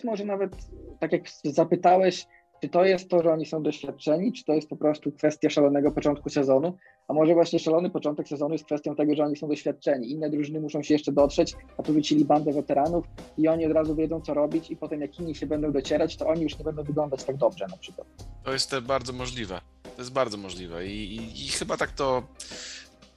[0.04, 0.56] może nawet,
[1.00, 2.26] tak jak zapytałeś,
[2.60, 5.90] czy to jest to, że oni są doświadczeni, czy to jest po prostu kwestia szalonego
[5.90, 6.76] początku sezonu,
[7.08, 10.10] a może właśnie szalony początek sezonu jest kwestią tego, że oni są doświadczeni.
[10.10, 13.04] Inne drużyny muszą się jeszcze dotrzeć, a tu wrócili bandę weteranów
[13.38, 16.26] i oni od razu wiedzą, co robić i potem jak inni się będą docierać, to
[16.26, 18.06] oni już nie będą wyglądać tak dobrze na przykład.
[18.44, 19.60] To jest bardzo możliwe.
[19.82, 22.22] To jest bardzo możliwe i, i, i chyba tak to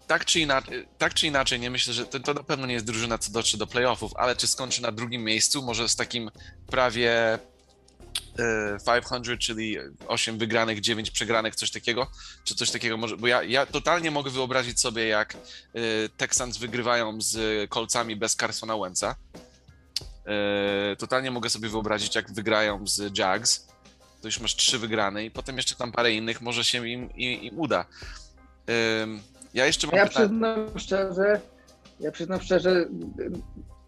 [0.07, 2.85] tak czy, inaczej, tak czy inaczej, nie myślę, że to, to, na pewno nie jest
[2.85, 6.31] drużyna, co dotrze do playoffów, ale czy skończy na drugim miejscu, może z takim
[6.67, 7.39] prawie
[8.85, 12.07] 500, czyli 8 wygranych, 9 przegranych, coś takiego,
[12.43, 15.37] czy coś takiego może, bo ja, ja totalnie mogę wyobrazić sobie, jak
[16.17, 19.15] Texans wygrywają z kolcami bez Carsona Wentza.
[20.97, 23.67] Totalnie mogę sobie wyobrazić, jak wygrają z Jags,
[24.21, 27.41] to już masz trzy wygrane i potem jeszcze tam parę innych, może się im, im,
[27.41, 27.85] im uda.
[29.53, 30.27] Ja jeszcze mam Ja pytanie.
[30.27, 31.41] przyznam szczerze,
[31.99, 32.85] ja przyznam szczerze,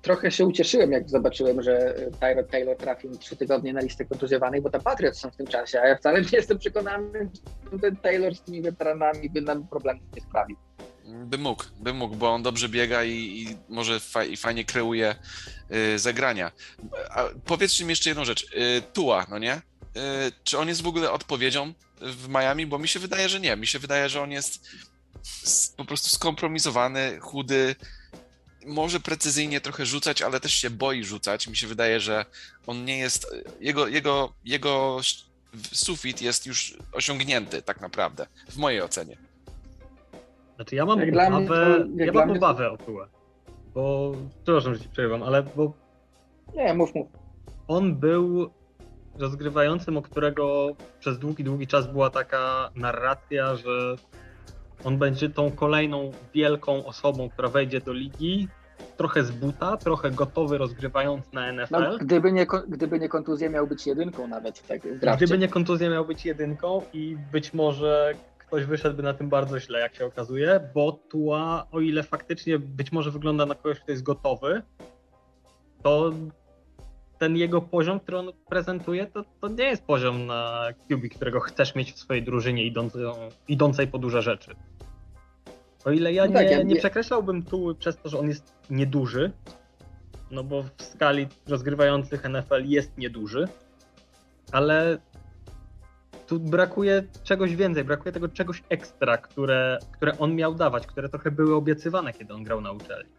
[0.03, 4.69] trochę się ucieszyłem, jak zobaczyłem, że Tyrod Taylor trafił trzy tygodnie na listę kontuzjowanych, bo
[4.69, 7.29] tam Patriots są w tym czasie, a ja wcale nie jestem przekonany,
[7.71, 10.57] że ten Taylor z tymi weteranami by nam problemów nie sprawił.
[11.05, 15.15] By mógł, by mógł, bo on dobrze biega i, i może fa i fajnie kreuje
[15.95, 16.51] y, zagrania.
[17.09, 18.43] A powiedzcie mi jeszcze jedną rzecz.
[18.43, 19.55] Y, Tua, no nie?
[19.55, 19.59] Y,
[20.43, 22.65] czy on jest w ogóle odpowiedzią w Miami?
[22.65, 23.55] Bo mi się wydaje, że nie.
[23.55, 24.69] Mi się wydaje, że on jest
[25.77, 27.75] po prostu skompromisowany, chudy,
[28.65, 31.47] może precyzyjnie trochę rzucać, ale też się boi rzucać.
[31.47, 32.25] Mi się wydaje, że
[32.67, 33.35] on nie jest.
[33.59, 34.99] Jego, jego, jego
[35.71, 39.17] sufit jest już osiągnięty, tak naprawdę, w mojej ocenie.
[40.55, 42.71] Znaczy, ja mam jak obawę, to, ja mam obawę to...
[42.73, 43.07] o Tułę.
[43.73, 45.73] Bo, przepraszam, że ci przerywam, ale bo.
[46.55, 47.07] Nie, mów, mów.
[47.67, 48.49] On był
[49.19, 53.95] rozgrywającym, o którego przez długi, długi czas była taka narracja, że
[54.83, 58.47] on będzie tą kolejną wielką osobą, która wejdzie do ligi,
[58.97, 61.73] trochę z buta, trochę gotowy rozgrywając na NFL.
[61.73, 65.15] No, gdyby, nie, gdyby nie kontuzja miał być jedynką nawet tak, w.
[65.17, 69.79] Gdyby nie kontuzja miał być jedynką i być może ktoś wyszedłby na tym bardzo źle,
[69.79, 74.03] jak się okazuje, bo Tua, o ile faktycznie być może wygląda na kogoś, kto jest
[74.03, 74.61] gotowy,
[75.83, 76.11] to
[77.17, 81.75] ten jego poziom, który on prezentuje, to, to nie jest poziom na QB, którego chcesz
[81.75, 82.99] mieć w swojej drużynie idącą,
[83.47, 84.55] idącej po duże rzeczy.
[85.85, 88.53] O ile ja, no tak, nie, ja nie przekreślałbym tu przez to, że on jest
[88.69, 89.31] nieduży,
[90.31, 93.47] no bo w skali rozgrywających NFL jest nieduży,
[94.51, 94.97] ale
[96.27, 101.31] tu brakuje czegoś więcej, brakuje tego czegoś ekstra, które, które on miał dawać, które trochę
[101.31, 103.11] były obiecywane, kiedy on grał na uczelni.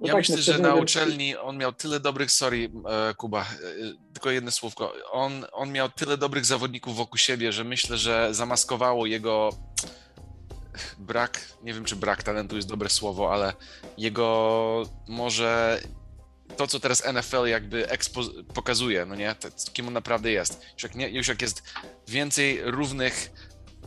[0.00, 3.44] No ja tak, myślę, że na uczelni on miał tyle dobrych, sorry e, Kuba, e,
[4.12, 9.06] tylko jedno słówko, on, on miał tyle dobrych zawodników wokół siebie, że myślę, że zamaskowało
[9.06, 9.50] jego
[10.98, 13.52] brak, nie wiem czy brak talentu jest dobre słowo, ale
[13.98, 15.80] jego może
[16.56, 17.88] to, co teraz NFL jakby
[18.54, 20.62] pokazuje, no nie, to, kim on naprawdę jest.
[20.74, 21.62] Już jak, nie, już jak jest
[22.08, 23.30] więcej równych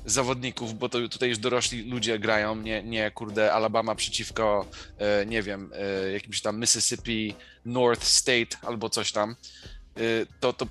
[0.06, 4.66] zawodników, bo to tutaj już dorośli ludzie grają, nie, nie kurde Alabama przeciwko,
[4.98, 9.36] e, nie wiem, e, jakimś tam Mississippi North State albo coś tam,
[9.98, 10.02] e,
[10.40, 10.68] to, to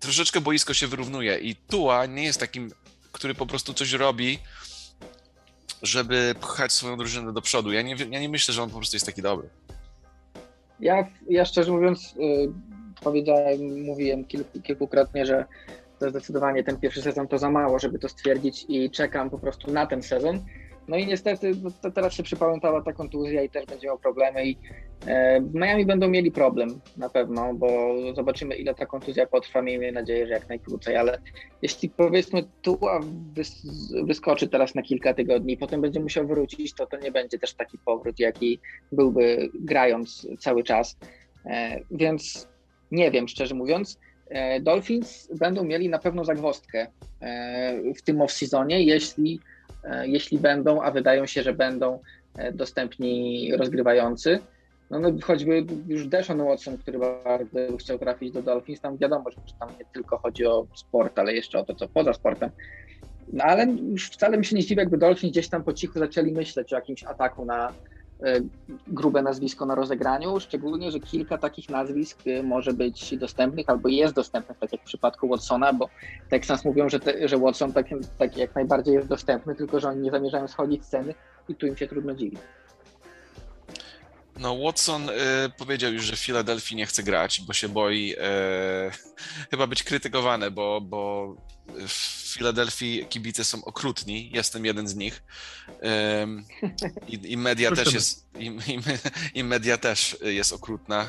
[0.00, 2.70] troszeczkę boisko się wyrównuje i Tua nie jest takim,
[3.12, 4.38] który po prostu coś robi,
[5.84, 7.72] żeby pchać swoją drużynę do przodu.
[7.72, 9.48] Ja nie, ja nie myślę, że on po prostu jest taki dobry.
[10.80, 12.52] Ja, ja szczerze mówiąc, yy,
[13.00, 15.44] powiedziałem, mówiłem kilku, kilkukrotnie, że
[15.98, 19.72] to zdecydowanie ten pierwszy sezon to za mało, żeby to stwierdzić i czekam po prostu
[19.72, 20.44] na ten sezon.
[20.88, 24.58] No i niestety no teraz się przypamiętała ta kontuzja i też będzie miał problemy i
[25.06, 30.26] e, Miami będą mieli problem na pewno, bo zobaczymy ile ta kontuzja potrwa, miejmy nadzieję,
[30.26, 31.18] że jak najkrócej, ale
[31.62, 33.00] jeśli powiedzmy Tua
[33.34, 33.66] wys
[34.04, 37.54] wyskoczy teraz na kilka tygodni i potem będzie musiał wrócić, to to nie będzie też
[37.54, 38.60] taki powrót, jaki
[38.92, 40.96] byłby grając cały czas,
[41.46, 42.48] e, więc
[42.90, 46.86] nie wiem szczerze mówiąc, e, Dolphins będą mieli na pewno zagwostkę
[47.96, 49.40] w tym off-seasonie, jeśli
[50.04, 52.00] jeśli będą, a wydają się, że będą
[52.38, 54.38] e, dostępni rozgrywający.
[54.90, 59.36] No, no choćby już Deshaun Watson, który bardzo chciał trafić do Dolphins, tam wiadomo, że
[59.60, 62.50] tam nie tylko chodzi o sport, ale jeszcze o to, co poza sportem.
[63.32, 66.32] No ale już wcale mi się nie dziwi, jakby Dolphins gdzieś tam po cichu zaczęli
[66.32, 67.93] myśleć o jakimś ataku na, E,
[68.86, 74.14] grube nazwisko na rozegraniu, szczególnie, że kilka takich nazwisk e, może być dostępnych albo jest
[74.14, 75.88] dostępnych, tak jak w przypadku Watsona, bo
[76.28, 77.86] Texans mówią, że, te, że Watson tak,
[78.18, 81.14] tak jak najbardziej jest dostępny, tylko że oni nie zamierzają schodzić z ceny
[81.48, 82.36] i tu im się trudno dziwi.
[84.38, 85.12] No, Watson y,
[85.56, 88.16] powiedział już, że w Filadelfii nie chce grać, bo się boi y,
[89.50, 91.34] chyba być krytykowany, bo, bo
[91.88, 91.92] w
[92.34, 95.22] Filadelfii kibice są okrutni, jestem jeden z nich.
[95.68, 96.68] Y,
[97.08, 98.80] i, I, media też jest i, i,
[99.38, 101.06] i, media też jest okrutna.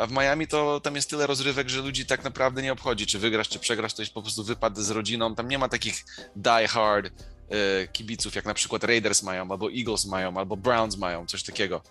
[0.00, 3.18] A w Miami to tam jest tyle rozrywek, że ludzi tak naprawdę nie obchodzi, czy
[3.18, 5.34] wygrasz, czy przegrasz, to jest po prostu wypad z rodziną.
[5.34, 6.04] Tam nie ma takich
[6.36, 7.12] die hard
[7.50, 11.82] E, kibiców, jak na przykład Raiders mają, albo Eagles mają, albo Browns mają, coś takiego,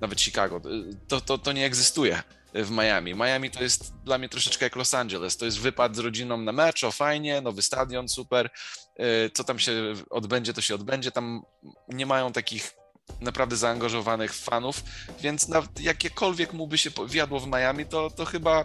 [0.00, 0.60] nawet Chicago.
[1.08, 2.22] To, to, to nie egzystuje
[2.54, 3.14] w Miami.
[3.14, 5.36] Miami to jest dla mnie troszeczkę jak Los Angeles.
[5.36, 8.50] To jest wypad z rodziną na mecz, o fajnie, nowy stadion, super.
[8.96, 9.72] E, co tam się
[10.10, 11.10] odbędzie, to się odbędzie.
[11.12, 11.42] Tam
[11.88, 12.74] nie mają takich
[13.20, 14.82] naprawdę zaangażowanych fanów,
[15.20, 18.64] więc nawet jakiekolwiek mu by się wiadło w Miami, to, to chyba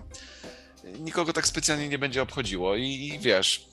[1.00, 2.76] nikogo tak specjalnie nie będzie obchodziło.
[2.76, 3.68] I, i wiesz,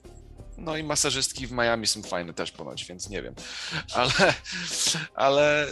[0.59, 3.35] no i masażystki w Miami są fajne też ponoć, więc nie wiem.
[3.95, 4.35] Ale,
[5.15, 5.67] ale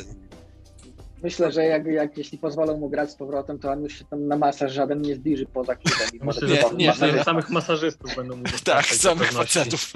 [1.22, 4.26] Myślę, że jak, jak jeśli pozwolą mu grać z powrotem, to on już się tam
[4.26, 6.09] na masaż żaden nie zbliży poza klubem.
[6.22, 7.24] Myślę, że nie, nie, nie.
[7.24, 9.92] samych masażystów będą mu Tak, samych facetów.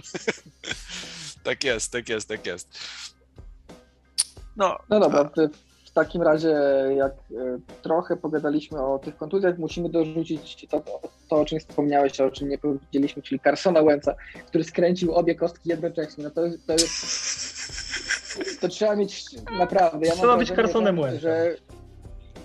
[1.45, 2.69] tak jest, tak jest, tak jest.
[4.57, 6.57] No, no dobra, w, takim razie,
[6.97, 10.83] jak e, trochę pogadaliśmy o tych kontuzjach, musimy dorzucić to,
[11.29, 14.15] to, o czym wspomniałeś, o czym nie powiedzieliśmy, czyli Carsona Wentza,
[14.47, 16.25] który skręcił obie kostki jednocześnie.
[16.25, 16.91] No to, to jest.
[18.61, 19.25] To trzeba mieć
[19.59, 20.07] naprawdę.
[20.07, 21.21] Ja trzeba być Carsonem Wentzem.
[21.21, 21.55] Że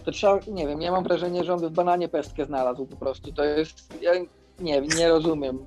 [0.06, 3.34] to trzeba, nie wiem, ja mam wrażenie, że on w bananie pestkę znalazł po prostu.
[3.34, 4.02] To jest.
[4.02, 4.12] Ja
[4.60, 5.66] nie, nie rozumiem.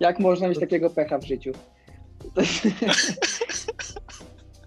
[0.00, 1.52] Jak można mieć takiego pecha w życiu?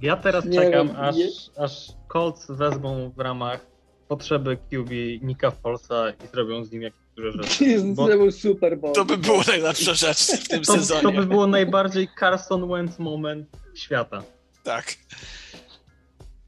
[0.01, 1.27] Ja teraz nie czekam, wiem, aż, nie...
[1.57, 3.65] aż Colts wezmą w ramach
[4.07, 7.79] potrzeby QB Nika Folsa i zrobią z nim jakieś duże rzeczy.
[7.95, 8.07] Bo...
[8.07, 11.01] To był super To by było najlepsza rzecz w tym to, sezonie.
[11.01, 14.23] To by było najbardziej Carson Wentz moment świata.
[14.63, 14.95] Tak.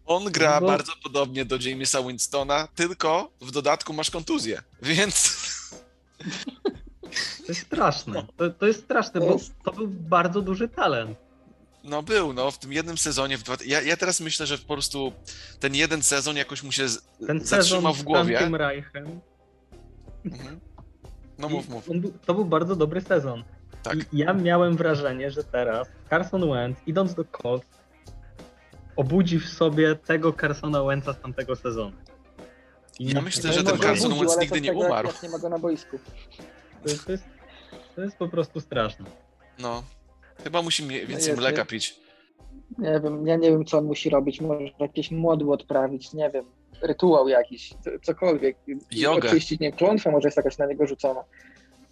[0.05, 0.67] On gra bo...
[0.67, 5.39] bardzo podobnie do Jamesa Winstona, tylko w dodatku masz kontuzję, więc...
[7.45, 8.25] To jest straszne.
[8.37, 11.28] To, to jest straszne, bo to był bardzo duży talent.
[11.83, 13.37] No był, no, w tym jednym sezonie.
[13.37, 13.55] W dwa...
[13.65, 15.13] ja, ja teraz myślę, że po prostu
[15.59, 17.01] ten jeden sezon jakoś mu się z...
[17.27, 18.37] ten zatrzymał w głowie.
[18.37, 19.19] Ten Reichem.
[20.25, 20.59] Mhm.
[21.37, 21.89] No mów, mów.
[21.89, 23.43] On, to był bardzo dobry sezon.
[23.83, 23.95] Tak.
[24.13, 27.67] I ja miałem wrażenie, że teraz Carson Wentz, idąc do Colts,
[28.95, 31.97] obudzi w sobie tego Carsona Wentza z tamtego sezonu.
[32.99, 35.07] I ja myślę, że ten Carson Wentz nigdy nie umarł.
[35.07, 35.99] Jak nie ma go na boisku.
[36.83, 37.23] To jest, to jest,
[37.95, 39.05] to jest po prostu straszne.
[39.59, 39.83] No,
[40.43, 41.99] Chyba musi więcej no mleka pić.
[42.77, 44.41] Nie wiem, ja nie wiem, co on musi robić.
[44.41, 46.45] Może jakieś modły odprawić, nie wiem,
[46.81, 48.57] rytuał jakiś, cokolwiek.
[48.91, 49.29] Jogę.
[49.29, 51.23] Oczyścić, nie klątwa może jest jakaś na niego rzucona.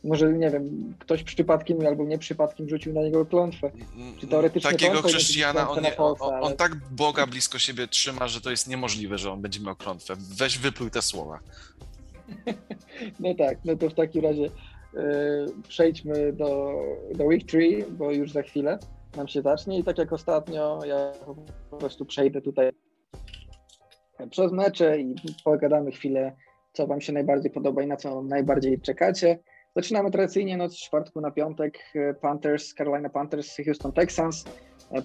[0.04, 3.72] Może, nie wiem, ktoś przypadkiem albo nie przypadkiem rzucił na niego klątwę.
[4.20, 6.56] Czy teoretycznie Takiego chrześcijana, on, nie, on, on, ale...
[6.56, 10.14] tak Boga blisko siebie trzyma, że to jest niemożliwe, że on będzie miał klątwę.
[10.18, 11.40] Weź wypluj te słowa.
[13.20, 14.50] no tak, no to w takim razie
[15.68, 16.74] przejdźmy do,
[17.16, 18.80] do Week 3, bo już za chwilę
[19.18, 21.12] nam się zacznie i tak jak ostatnio, ja
[21.70, 22.72] po prostu przejdę tutaj
[24.30, 26.36] przez mecze i pogadamy chwilę,
[26.74, 29.40] co Wam się najbardziej podoba i na co najbardziej czekacie.
[29.76, 31.80] Zaczynamy tradycyjnie noc z czwartku na piątek
[32.22, 34.46] Panthers, Carolina Panthers, Houston Texans.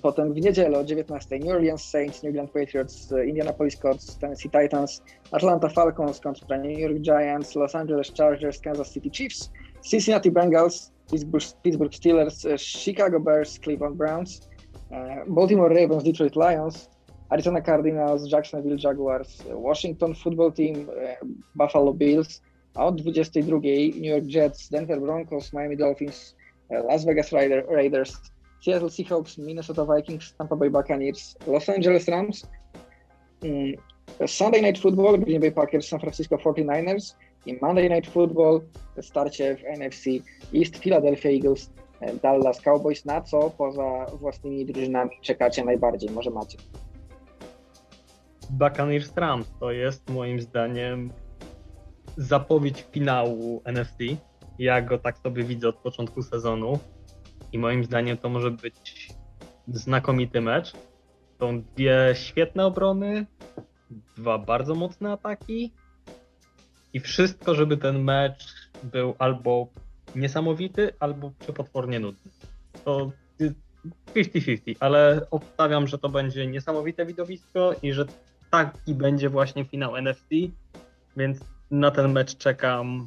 [0.03, 5.03] Potem w niedzielę o 19 New Orleans Saints, New England Patriots, Indianapolis Colts, Tennessee Titans,
[5.33, 9.51] Atlanta Falcons kontra New York Giants, Los Angeles Chargers, Kansas City Chiefs,
[9.83, 14.49] Cincinnati Bengals, Pittsburgh Steelers, uh, Chicago Bears, Cleveland Browns,
[14.95, 16.88] uh, Baltimore Ravens, Detroit Lions,
[17.31, 20.88] Arizona Cardinals, Jacksonville Jaguars, uh, Washington Football Team,
[21.55, 22.40] Buffalo Bills,
[22.77, 26.35] a od 22 New York Jets, Denver Broncos, Miami Dolphins,
[26.71, 28.16] Las Vegas Raiders,
[28.61, 32.45] Seattle Seahawks, Minnesota Vikings, Tampa Bay Buccaneers, Los Angeles Rams,
[33.42, 33.75] um,
[34.27, 37.14] Sunday Night Football, Green Bay Packers, San Francisco 49ers,
[37.46, 38.61] i Monday Night Football,
[39.00, 40.07] starcie w NFC
[40.55, 43.05] East, Philadelphia Eagles, e, Dallas Cowboys.
[43.05, 46.11] Na co poza własnymi drużynami czekacie najbardziej?
[46.11, 46.59] Może macie?
[48.50, 51.12] Buccaneers Rams to jest moim zdaniem
[52.16, 53.98] zapowiedź finału NFC.
[54.59, 56.78] Ja go tak sobie widzę od początku sezonu
[57.52, 59.09] i moim zdaniem to może być
[59.68, 60.72] znakomity mecz.
[61.38, 63.26] Są dwie świetne obrony,
[64.16, 65.72] dwa bardzo mocne ataki
[66.92, 69.68] i wszystko, żeby ten mecz był albo
[70.16, 72.31] niesamowity, albo przepotwornie nudny.
[72.85, 73.11] To
[74.14, 78.05] 50-50, ale obstawiam, że to będzie niesamowite widowisko i że
[78.50, 80.26] taki będzie właśnie finał NFC,
[81.16, 83.07] więc na ten mecz czekam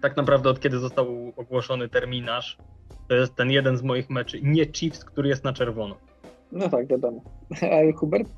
[0.00, 2.58] tak naprawdę od kiedy został ogłoszony terminarz.
[3.08, 5.96] To jest ten jeden z moich meczy, nie Chiefs, który jest na czerwono.
[6.52, 7.20] No tak, wiadomo.
[7.62, 8.28] A Hubert?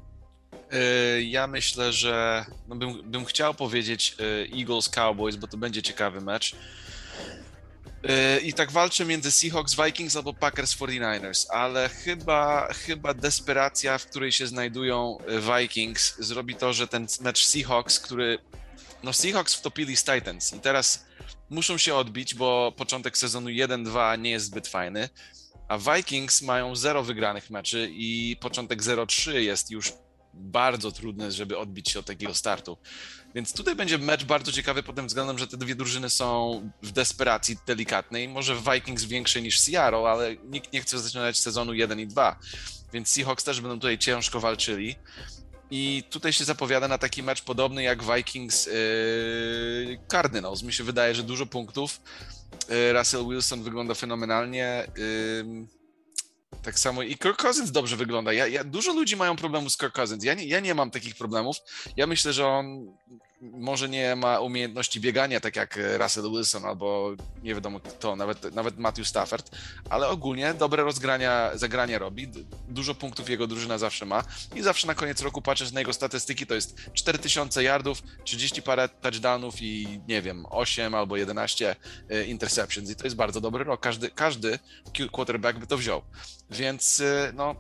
[0.74, 5.82] Y, ja myślę, że no bym, bym chciał powiedzieć y, Eagles Cowboys, bo to będzie
[5.82, 6.52] ciekawy mecz.
[6.52, 14.06] Y, I tak walczę między Seahawks Vikings albo Packers 49ers, ale chyba, chyba desperacja, w
[14.06, 18.38] której się znajdują Vikings, zrobi to, że ten mecz Seahawks, który.
[19.02, 21.04] No, Seahawks wtopili z Titans i teraz
[21.50, 25.08] muszą się odbić, bo początek sezonu 1-2 nie jest zbyt fajny.
[25.68, 29.92] A Vikings mają zero wygranych meczy i początek 0-3 jest już
[30.34, 32.76] bardzo trudne, żeby odbić się od takiego startu.
[33.34, 36.92] Więc tutaj będzie mecz bardzo ciekawy pod tym względem, że te dwie drużyny są w
[36.92, 38.28] desperacji delikatnej.
[38.28, 42.38] Może Vikings większy niż Seattle, ale nikt nie chce zaczynać sezonu 1 i 2.
[42.92, 44.96] Więc Seahawks też będą tutaj ciężko walczyli.
[45.70, 48.72] I tutaj się zapowiada na taki mecz podobny jak Vikings yy,
[50.08, 50.62] Cardinals.
[50.62, 52.00] Mi się wydaje, że dużo punktów.
[52.68, 54.86] Yy, Russell Wilson wygląda fenomenalnie.
[54.96, 55.79] Yy,
[56.62, 58.32] tak samo i Kirk dobrze wygląda.
[58.32, 60.24] Ja, ja, dużo ludzi mają problemu z Kirk Cousins.
[60.24, 61.56] Ja nie, ja nie mam takich problemów.
[61.96, 62.92] Ja myślę, że on
[63.40, 68.78] może nie ma umiejętności biegania, tak jak Russell Wilson albo nie wiadomo kto, nawet, nawet
[68.78, 69.50] Matthew Stafford,
[69.90, 72.28] ale ogólnie dobre rozgrania, zagrania robi,
[72.68, 74.24] dużo punktów jego drużyna zawsze ma.
[74.54, 78.88] I zawsze na koniec roku patrzysz na jego statystyki, to jest 4000 yardów, 30 parę
[78.88, 81.76] touchdownów i nie wiem, 8 albo 11
[82.08, 82.90] e, interceptions.
[82.90, 84.58] I to jest bardzo dobry rok, każdy, każdy
[85.12, 86.02] quarterback by to wziął,
[86.50, 87.54] więc e, no,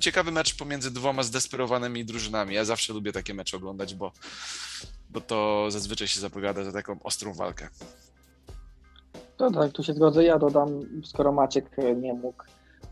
[0.00, 4.12] ciekawy mecz pomiędzy dwoma zdesperowanymi drużynami, ja zawsze lubię takie mecze oglądać, bo
[5.10, 7.68] bo to zazwyczaj się zapowiada za taką ostrą walkę.
[9.36, 10.24] To tak, tu się zgodzę.
[10.24, 12.42] Ja dodam, skoro Maciek nie mógł,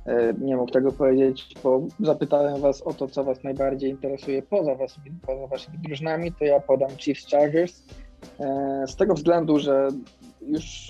[0.07, 4.75] e, nie mógł tego powiedzieć, bo zapytałem Was o to, co Was najbardziej interesuje poza,
[4.75, 4.97] was,
[5.27, 7.83] poza Waszymi drużynami, to ja podam Chiefs Chargers.
[8.41, 9.89] E, z tego względu, że
[10.47, 10.89] już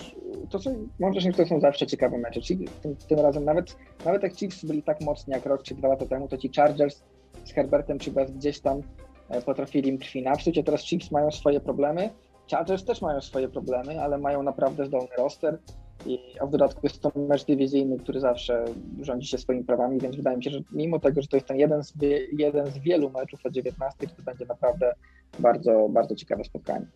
[0.49, 2.41] to są, mam wrażenie, że to są zawsze ciekawe mecze.
[2.81, 6.05] Tym, tym razem nawet, nawet jak Chiefs byli tak mocni jak rok czy dwa lata
[6.05, 7.03] temu, to ci Chargers
[7.45, 9.04] z Herbertem czy bez gdzieś tam E,
[9.45, 12.09] potrafili im krwi napsuć, a teraz Chiefs mają swoje problemy,
[12.51, 15.59] Chargers też mają swoje problemy, ale mają naprawdę zdolny roster,
[16.05, 18.65] i, a w dodatku jest to mecz dywizyjny, który zawsze
[19.01, 21.57] rządzi się swoimi prawami, więc wydaje mi się, że mimo tego, że to jest ten
[21.57, 21.93] jeden z,
[22.37, 24.93] jeden z wielu meczów o 19, to będzie naprawdę
[25.39, 26.87] bardzo, bardzo ciekawe spotkanie.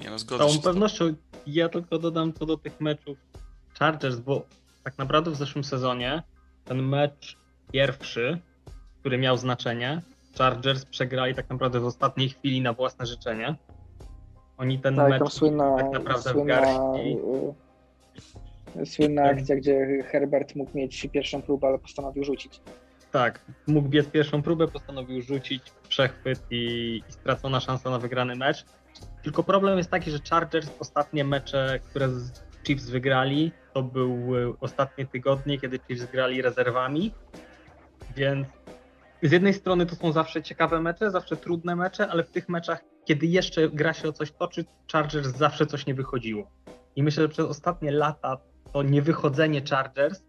[0.00, 1.14] Nie no, zgodzę Całą pewnością
[1.46, 3.18] ja tylko dodam co do tych meczów
[3.78, 4.46] Chargers, bo
[4.84, 6.22] tak naprawdę w zeszłym sezonie
[6.64, 7.38] ten mecz
[7.72, 8.38] pierwszy
[9.02, 10.02] który miał znaczenie.
[10.38, 13.54] Chargers przegrali tak naprawdę w ostatniej chwili na własne życzenie.
[14.58, 17.16] Oni ten tak, mecz słynna, tak naprawdę słynna, w garści.
[18.84, 22.60] Słynna akcja, gdzie Herbert mógł mieć pierwszą próbę, ale postanowił rzucić.
[23.12, 28.64] Tak, mógł biec pierwszą próbę, postanowił rzucić, przechwyt i, i stracona szansa na wygrany mecz.
[29.22, 35.06] Tylko problem jest taki, że Chargers ostatnie mecze, które z Chiefs wygrali, to były ostatnie
[35.06, 37.14] tygodnie, kiedy Chiefs grali rezerwami,
[38.16, 38.48] więc
[39.22, 42.84] z jednej strony to są zawsze ciekawe mecze, zawsze trudne mecze, ale w tych meczach,
[43.04, 46.50] kiedy jeszcze gra się o coś toczy, Chargers zawsze coś nie wychodziło.
[46.96, 48.38] I myślę, że przez ostatnie lata
[48.72, 50.22] to niewychodzenie Chargers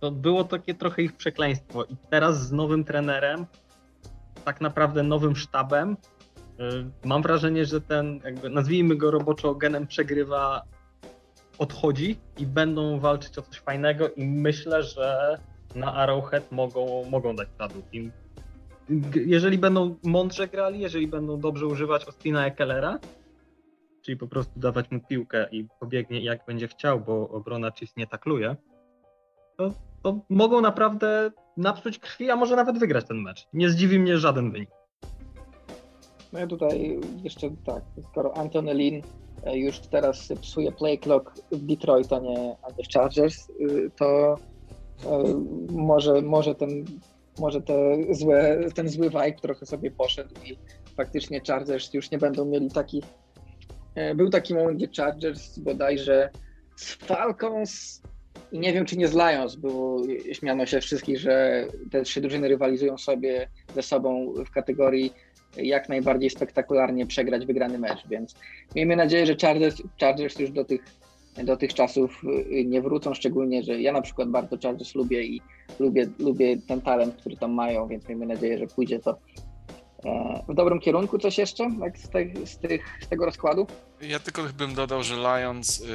[0.00, 1.84] to było takie trochę ich przekleństwo.
[1.84, 3.46] I teraz z nowym trenerem,
[4.44, 5.96] tak naprawdę nowym sztabem,
[6.58, 10.62] yy, mam wrażenie, że ten, jakby nazwijmy go roboczo genem przegrywa,
[11.58, 15.38] odchodzi i będą walczyć o coś fajnego i myślę, że
[15.74, 17.82] na Arrowhead mogą, mogą dać czadu.
[17.92, 18.10] I
[19.26, 22.98] jeżeli będą mądrze grali, jeżeli będą dobrze używać Ostina Ekelera,
[24.02, 28.06] czyli po prostu dawać mu piłkę i pobiegnie jak będzie chciał, bo obrona Chiefs nie
[28.06, 28.56] takluje,
[29.56, 33.46] to, to mogą naprawdę napsuć krwi, a może nawet wygrać ten mecz.
[33.52, 34.70] Nie zdziwi mnie żaden wynik.
[36.32, 39.02] No ja tutaj jeszcze tak, skoro Anthony Lynn
[39.44, 43.90] e, już teraz psuje play clock w Detroit, a nie, a nie w Chargers, y,
[43.96, 44.36] to
[45.70, 46.84] może, może ten
[47.38, 50.58] może te złe, ten zły vibe trochę sobie poszedł i
[50.96, 53.04] faktycznie Chargers już nie będą mieli takich.
[53.94, 56.30] E, był taki moment, gdzie Chargers bodajże
[56.76, 58.02] z Falcons
[58.52, 62.48] i nie wiem, czy nie z Lions, bo śmiano się wszystkich, że te trzy drużyny
[62.48, 65.12] rywalizują sobie ze sobą w kategorii
[65.56, 68.34] jak najbardziej spektakularnie przegrać wygrany mecz, więc
[68.74, 70.80] miejmy nadzieję, że Chargers, Chargers już do tych
[71.44, 75.40] do tych czasów y, nie wrócą, szczególnie, że ja na przykład bardzo Chargers lubię i
[75.78, 79.18] lubię, lubię ten talent, który tam mają, więc miejmy nadzieję, że pójdzie to
[80.04, 81.18] e, w dobrym kierunku.
[81.18, 82.10] Coś jeszcze jak z,
[82.50, 83.66] z, tych, z tego rozkładu?
[84.00, 85.86] Ja tylko bym dodał, że Lions yy,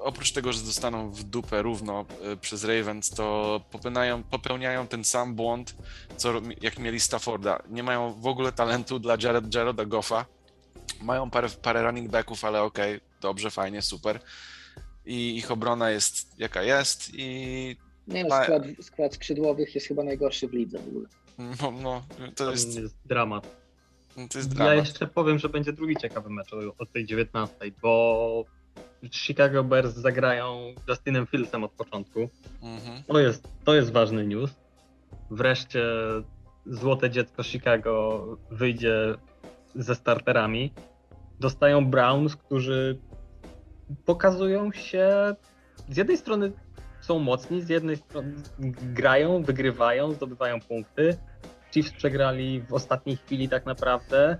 [0.00, 5.34] oprócz tego, że zostaną w dupę równo yy, przez Ravens, to popełniają, popełniają ten sam
[5.34, 5.76] błąd,
[6.16, 7.62] co jak mieli Stafforda.
[7.70, 10.24] Nie mają w ogóle talentu dla Jared, Jareda Goffa.
[11.02, 14.20] Mają parę, parę running backów, ale okej, dobrze, fajnie, super.
[15.06, 17.76] I ich obrona jest jaka jest i...
[18.08, 21.08] Nie wiem, skład, skład skrzydłowych jest chyba najgorszy w lidze w ogóle.
[21.82, 22.78] No, no to jest...
[22.78, 23.56] jest dramat.
[24.30, 24.74] To jest dramat.
[24.74, 28.44] Ja jeszcze powiem, że będzie drugi ciekawy mecz od tej 19, bo
[29.12, 32.28] Chicago Bears zagrają Justinem Fieldsem od początku.
[32.62, 33.02] Mhm.
[33.02, 34.50] To, jest, to jest ważny news.
[35.30, 35.84] Wreszcie
[36.66, 39.14] złote dziecko Chicago wyjdzie
[39.74, 40.72] ze starterami
[41.40, 43.00] dostają Browns, którzy
[44.04, 45.34] pokazują się
[45.88, 46.52] z jednej strony
[47.00, 48.32] są mocni, z jednej strony
[48.94, 51.18] grają, wygrywają, zdobywają punkty.
[51.72, 54.38] Chiefs przegrali w ostatniej chwili tak naprawdę,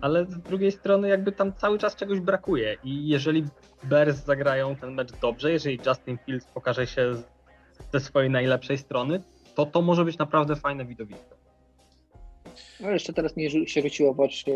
[0.00, 3.44] ale z drugiej strony jakby tam cały czas czegoś brakuje i jeżeli
[3.84, 7.14] Bears zagrają ten mecz dobrze, jeżeli Justin Fields pokaże się
[7.92, 9.22] ze swojej najlepszej strony,
[9.54, 11.37] to to może być naprawdę fajne widowisko.
[12.80, 14.50] No jeszcze teraz mi się rzuciło w oczy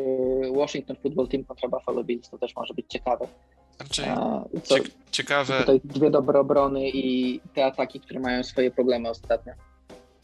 [0.56, 3.28] Washington Football Team kontra Buffalo Bills, to też może być ciekawe.
[3.76, 4.02] Znaczy,
[4.62, 4.74] co,
[5.10, 5.60] ciekawe.
[5.60, 9.52] Tutaj dwie dobre obrony i te ataki, które mają swoje problemy ostatnio.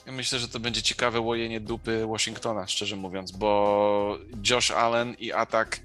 [0.06, 4.18] Ja myślę, że to będzie ciekawe łojenie dupy Washingtona, szczerze mówiąc, bo
[4.50, 5.80] Josh Allen i atak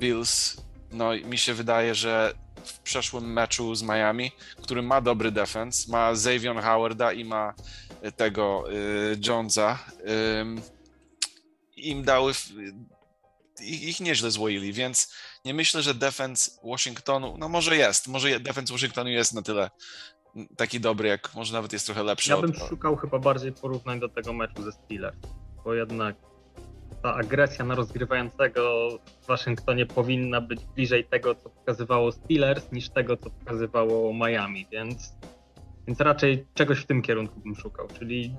[0.00, 0.56] Bills,
[0.92, 2.34] no mi się wydaje, że
[2.64, 4.30] w przeszłym meczu z Miami,
[4.62, 7.54] który ma dobry defense, ma Xavier Howarda i ma
[8.16, 10.75] tego y, Jonesa, y,
[11.76, 12.32] im dały,
[13.60, 15.14] ich, ich nieźle złoili, więc
[15.44, 19.70] nie myślę, że defense Washingtonu, no może jest, może defense Washingtonu jest na tyle
[20.56, 22.30] taki dobry, jak może nawet jest trochę lepszy.
[22.30, 22.68] Ja bym od...
[22.68, 25.16] szukał chyba bardziej porównań do tego meczu ze Steelers,
[25.64, 26.16] bo jednak
[27.02, 28.88] ta agresja na rozgrywającego
[29.22, 35.12] w Waszyngtonie powinna być bliżej tego, co pokazywało Steelers, niż tego, co pokazywało Miami, więc,
[35.86, 38.34] więc raczej czegoś w tym kierunku bym szukał, czyli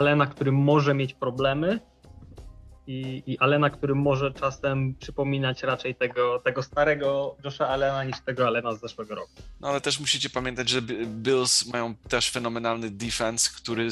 [0.00, 1.80] Alena, który może mieć problemy
[2.90, 8.46] i, i Alena, który może czasem przypominać raczej tego, tego starego Josha Alena niż tego
[8.46, 9.30] Alena z zeszłego roku.
[9.60, 13.88] No ale też musicie pamiętać, że Bills mają też fenomenalny defense, który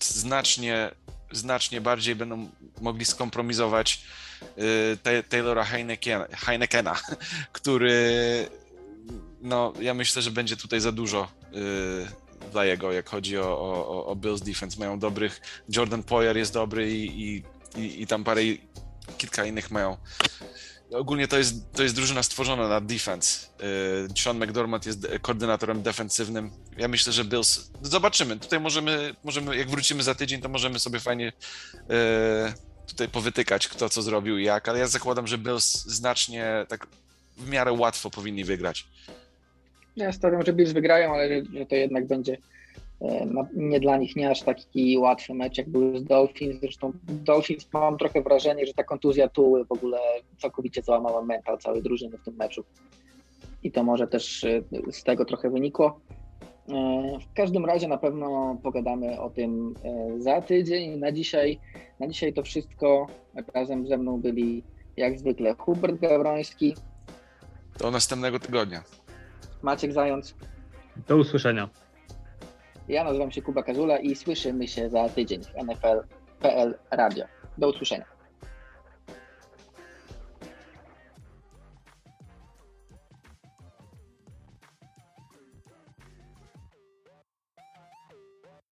[0.00, 0.90] znacznie
[1.32, 2.50] znacznie bardziej będą
[2.80, 4.02] mogli skompromizować
[4.58, 6.96] y, Taylora Heinekena, Heinekena,
[7.52, 8.06] który
[9.42, 14.06] no ja myślę, że będzie tutaj za dużo y, dla jego, jak chodzi o, o,
[14.06, 14.78] o Bills defense.
[14.78, 17.42] Mają dobrych, Jordan Poyer jest dobry i, i,
[17.76, 18.40] i, i tam parę,
[19.18, 19.96] kilka innych mają
[20.92, 23.46] ogólnie to jest, to jest drużyna stworzona na defense.
[24.14, 26.50] Y, Sean McDormand jest koordynatorem defensywnym.
[26.76, 27.70] Ja myślę, że Bills.
[27.82, 28.36] Zobaczymy.
[28.38, 31.82] Tutaj możemy, możemy jak wrócimy za tydzień, to możemy sobie fajnie y,
[32.86, 36.86] tutaj powytykać, kto co zrobił i jak, ale ja zakładam, że Bills znacznie tak
[37.36, 38.86] w miarę łatwo powinni wygrać.
[39.96, 42.38] Ja stawiam, że Bills wygrają, ale że to jednak będzie
[43.54, 46.60] nie dla nich nie aż taki łatwy mecz, jak był z Dolphins.
[46.60, 49.98] Zresztą Dolphins mam trochę wrażenie, że ta kontuzja tu w ogóle
[50.38, 52.64] całkowicie załamała mental całej drużyny w tym meczu.
[53.62, 56.00] I to może też e, z tego trochę wynikło.
[56.68, 56.72] E,
[57.18, 59.74] w każdym razie na pewno pogadamy o tym
[60.18, 60.98] za tydzień.
[60.98, 61.60] Na dzisiaj,
[62.00, 63.06] na dzisiaj to wszystko.
[63.54, 64.62] Razem ze mną byli
[64.96, 66.74] jak zwykle Hubert Gawroński.
[67.78, 68.82] Do następnego tygodnia.
[69.62, 70.34] Maciek Zając.
[71.08, 71.68] Do usłyszenia.
[72.88, 77.24] Ja nazywam się Kuba Kazula i słyszymy się za tydzień w NFL.pl Radio.
[77.58, 78.17] Do usłyszenia.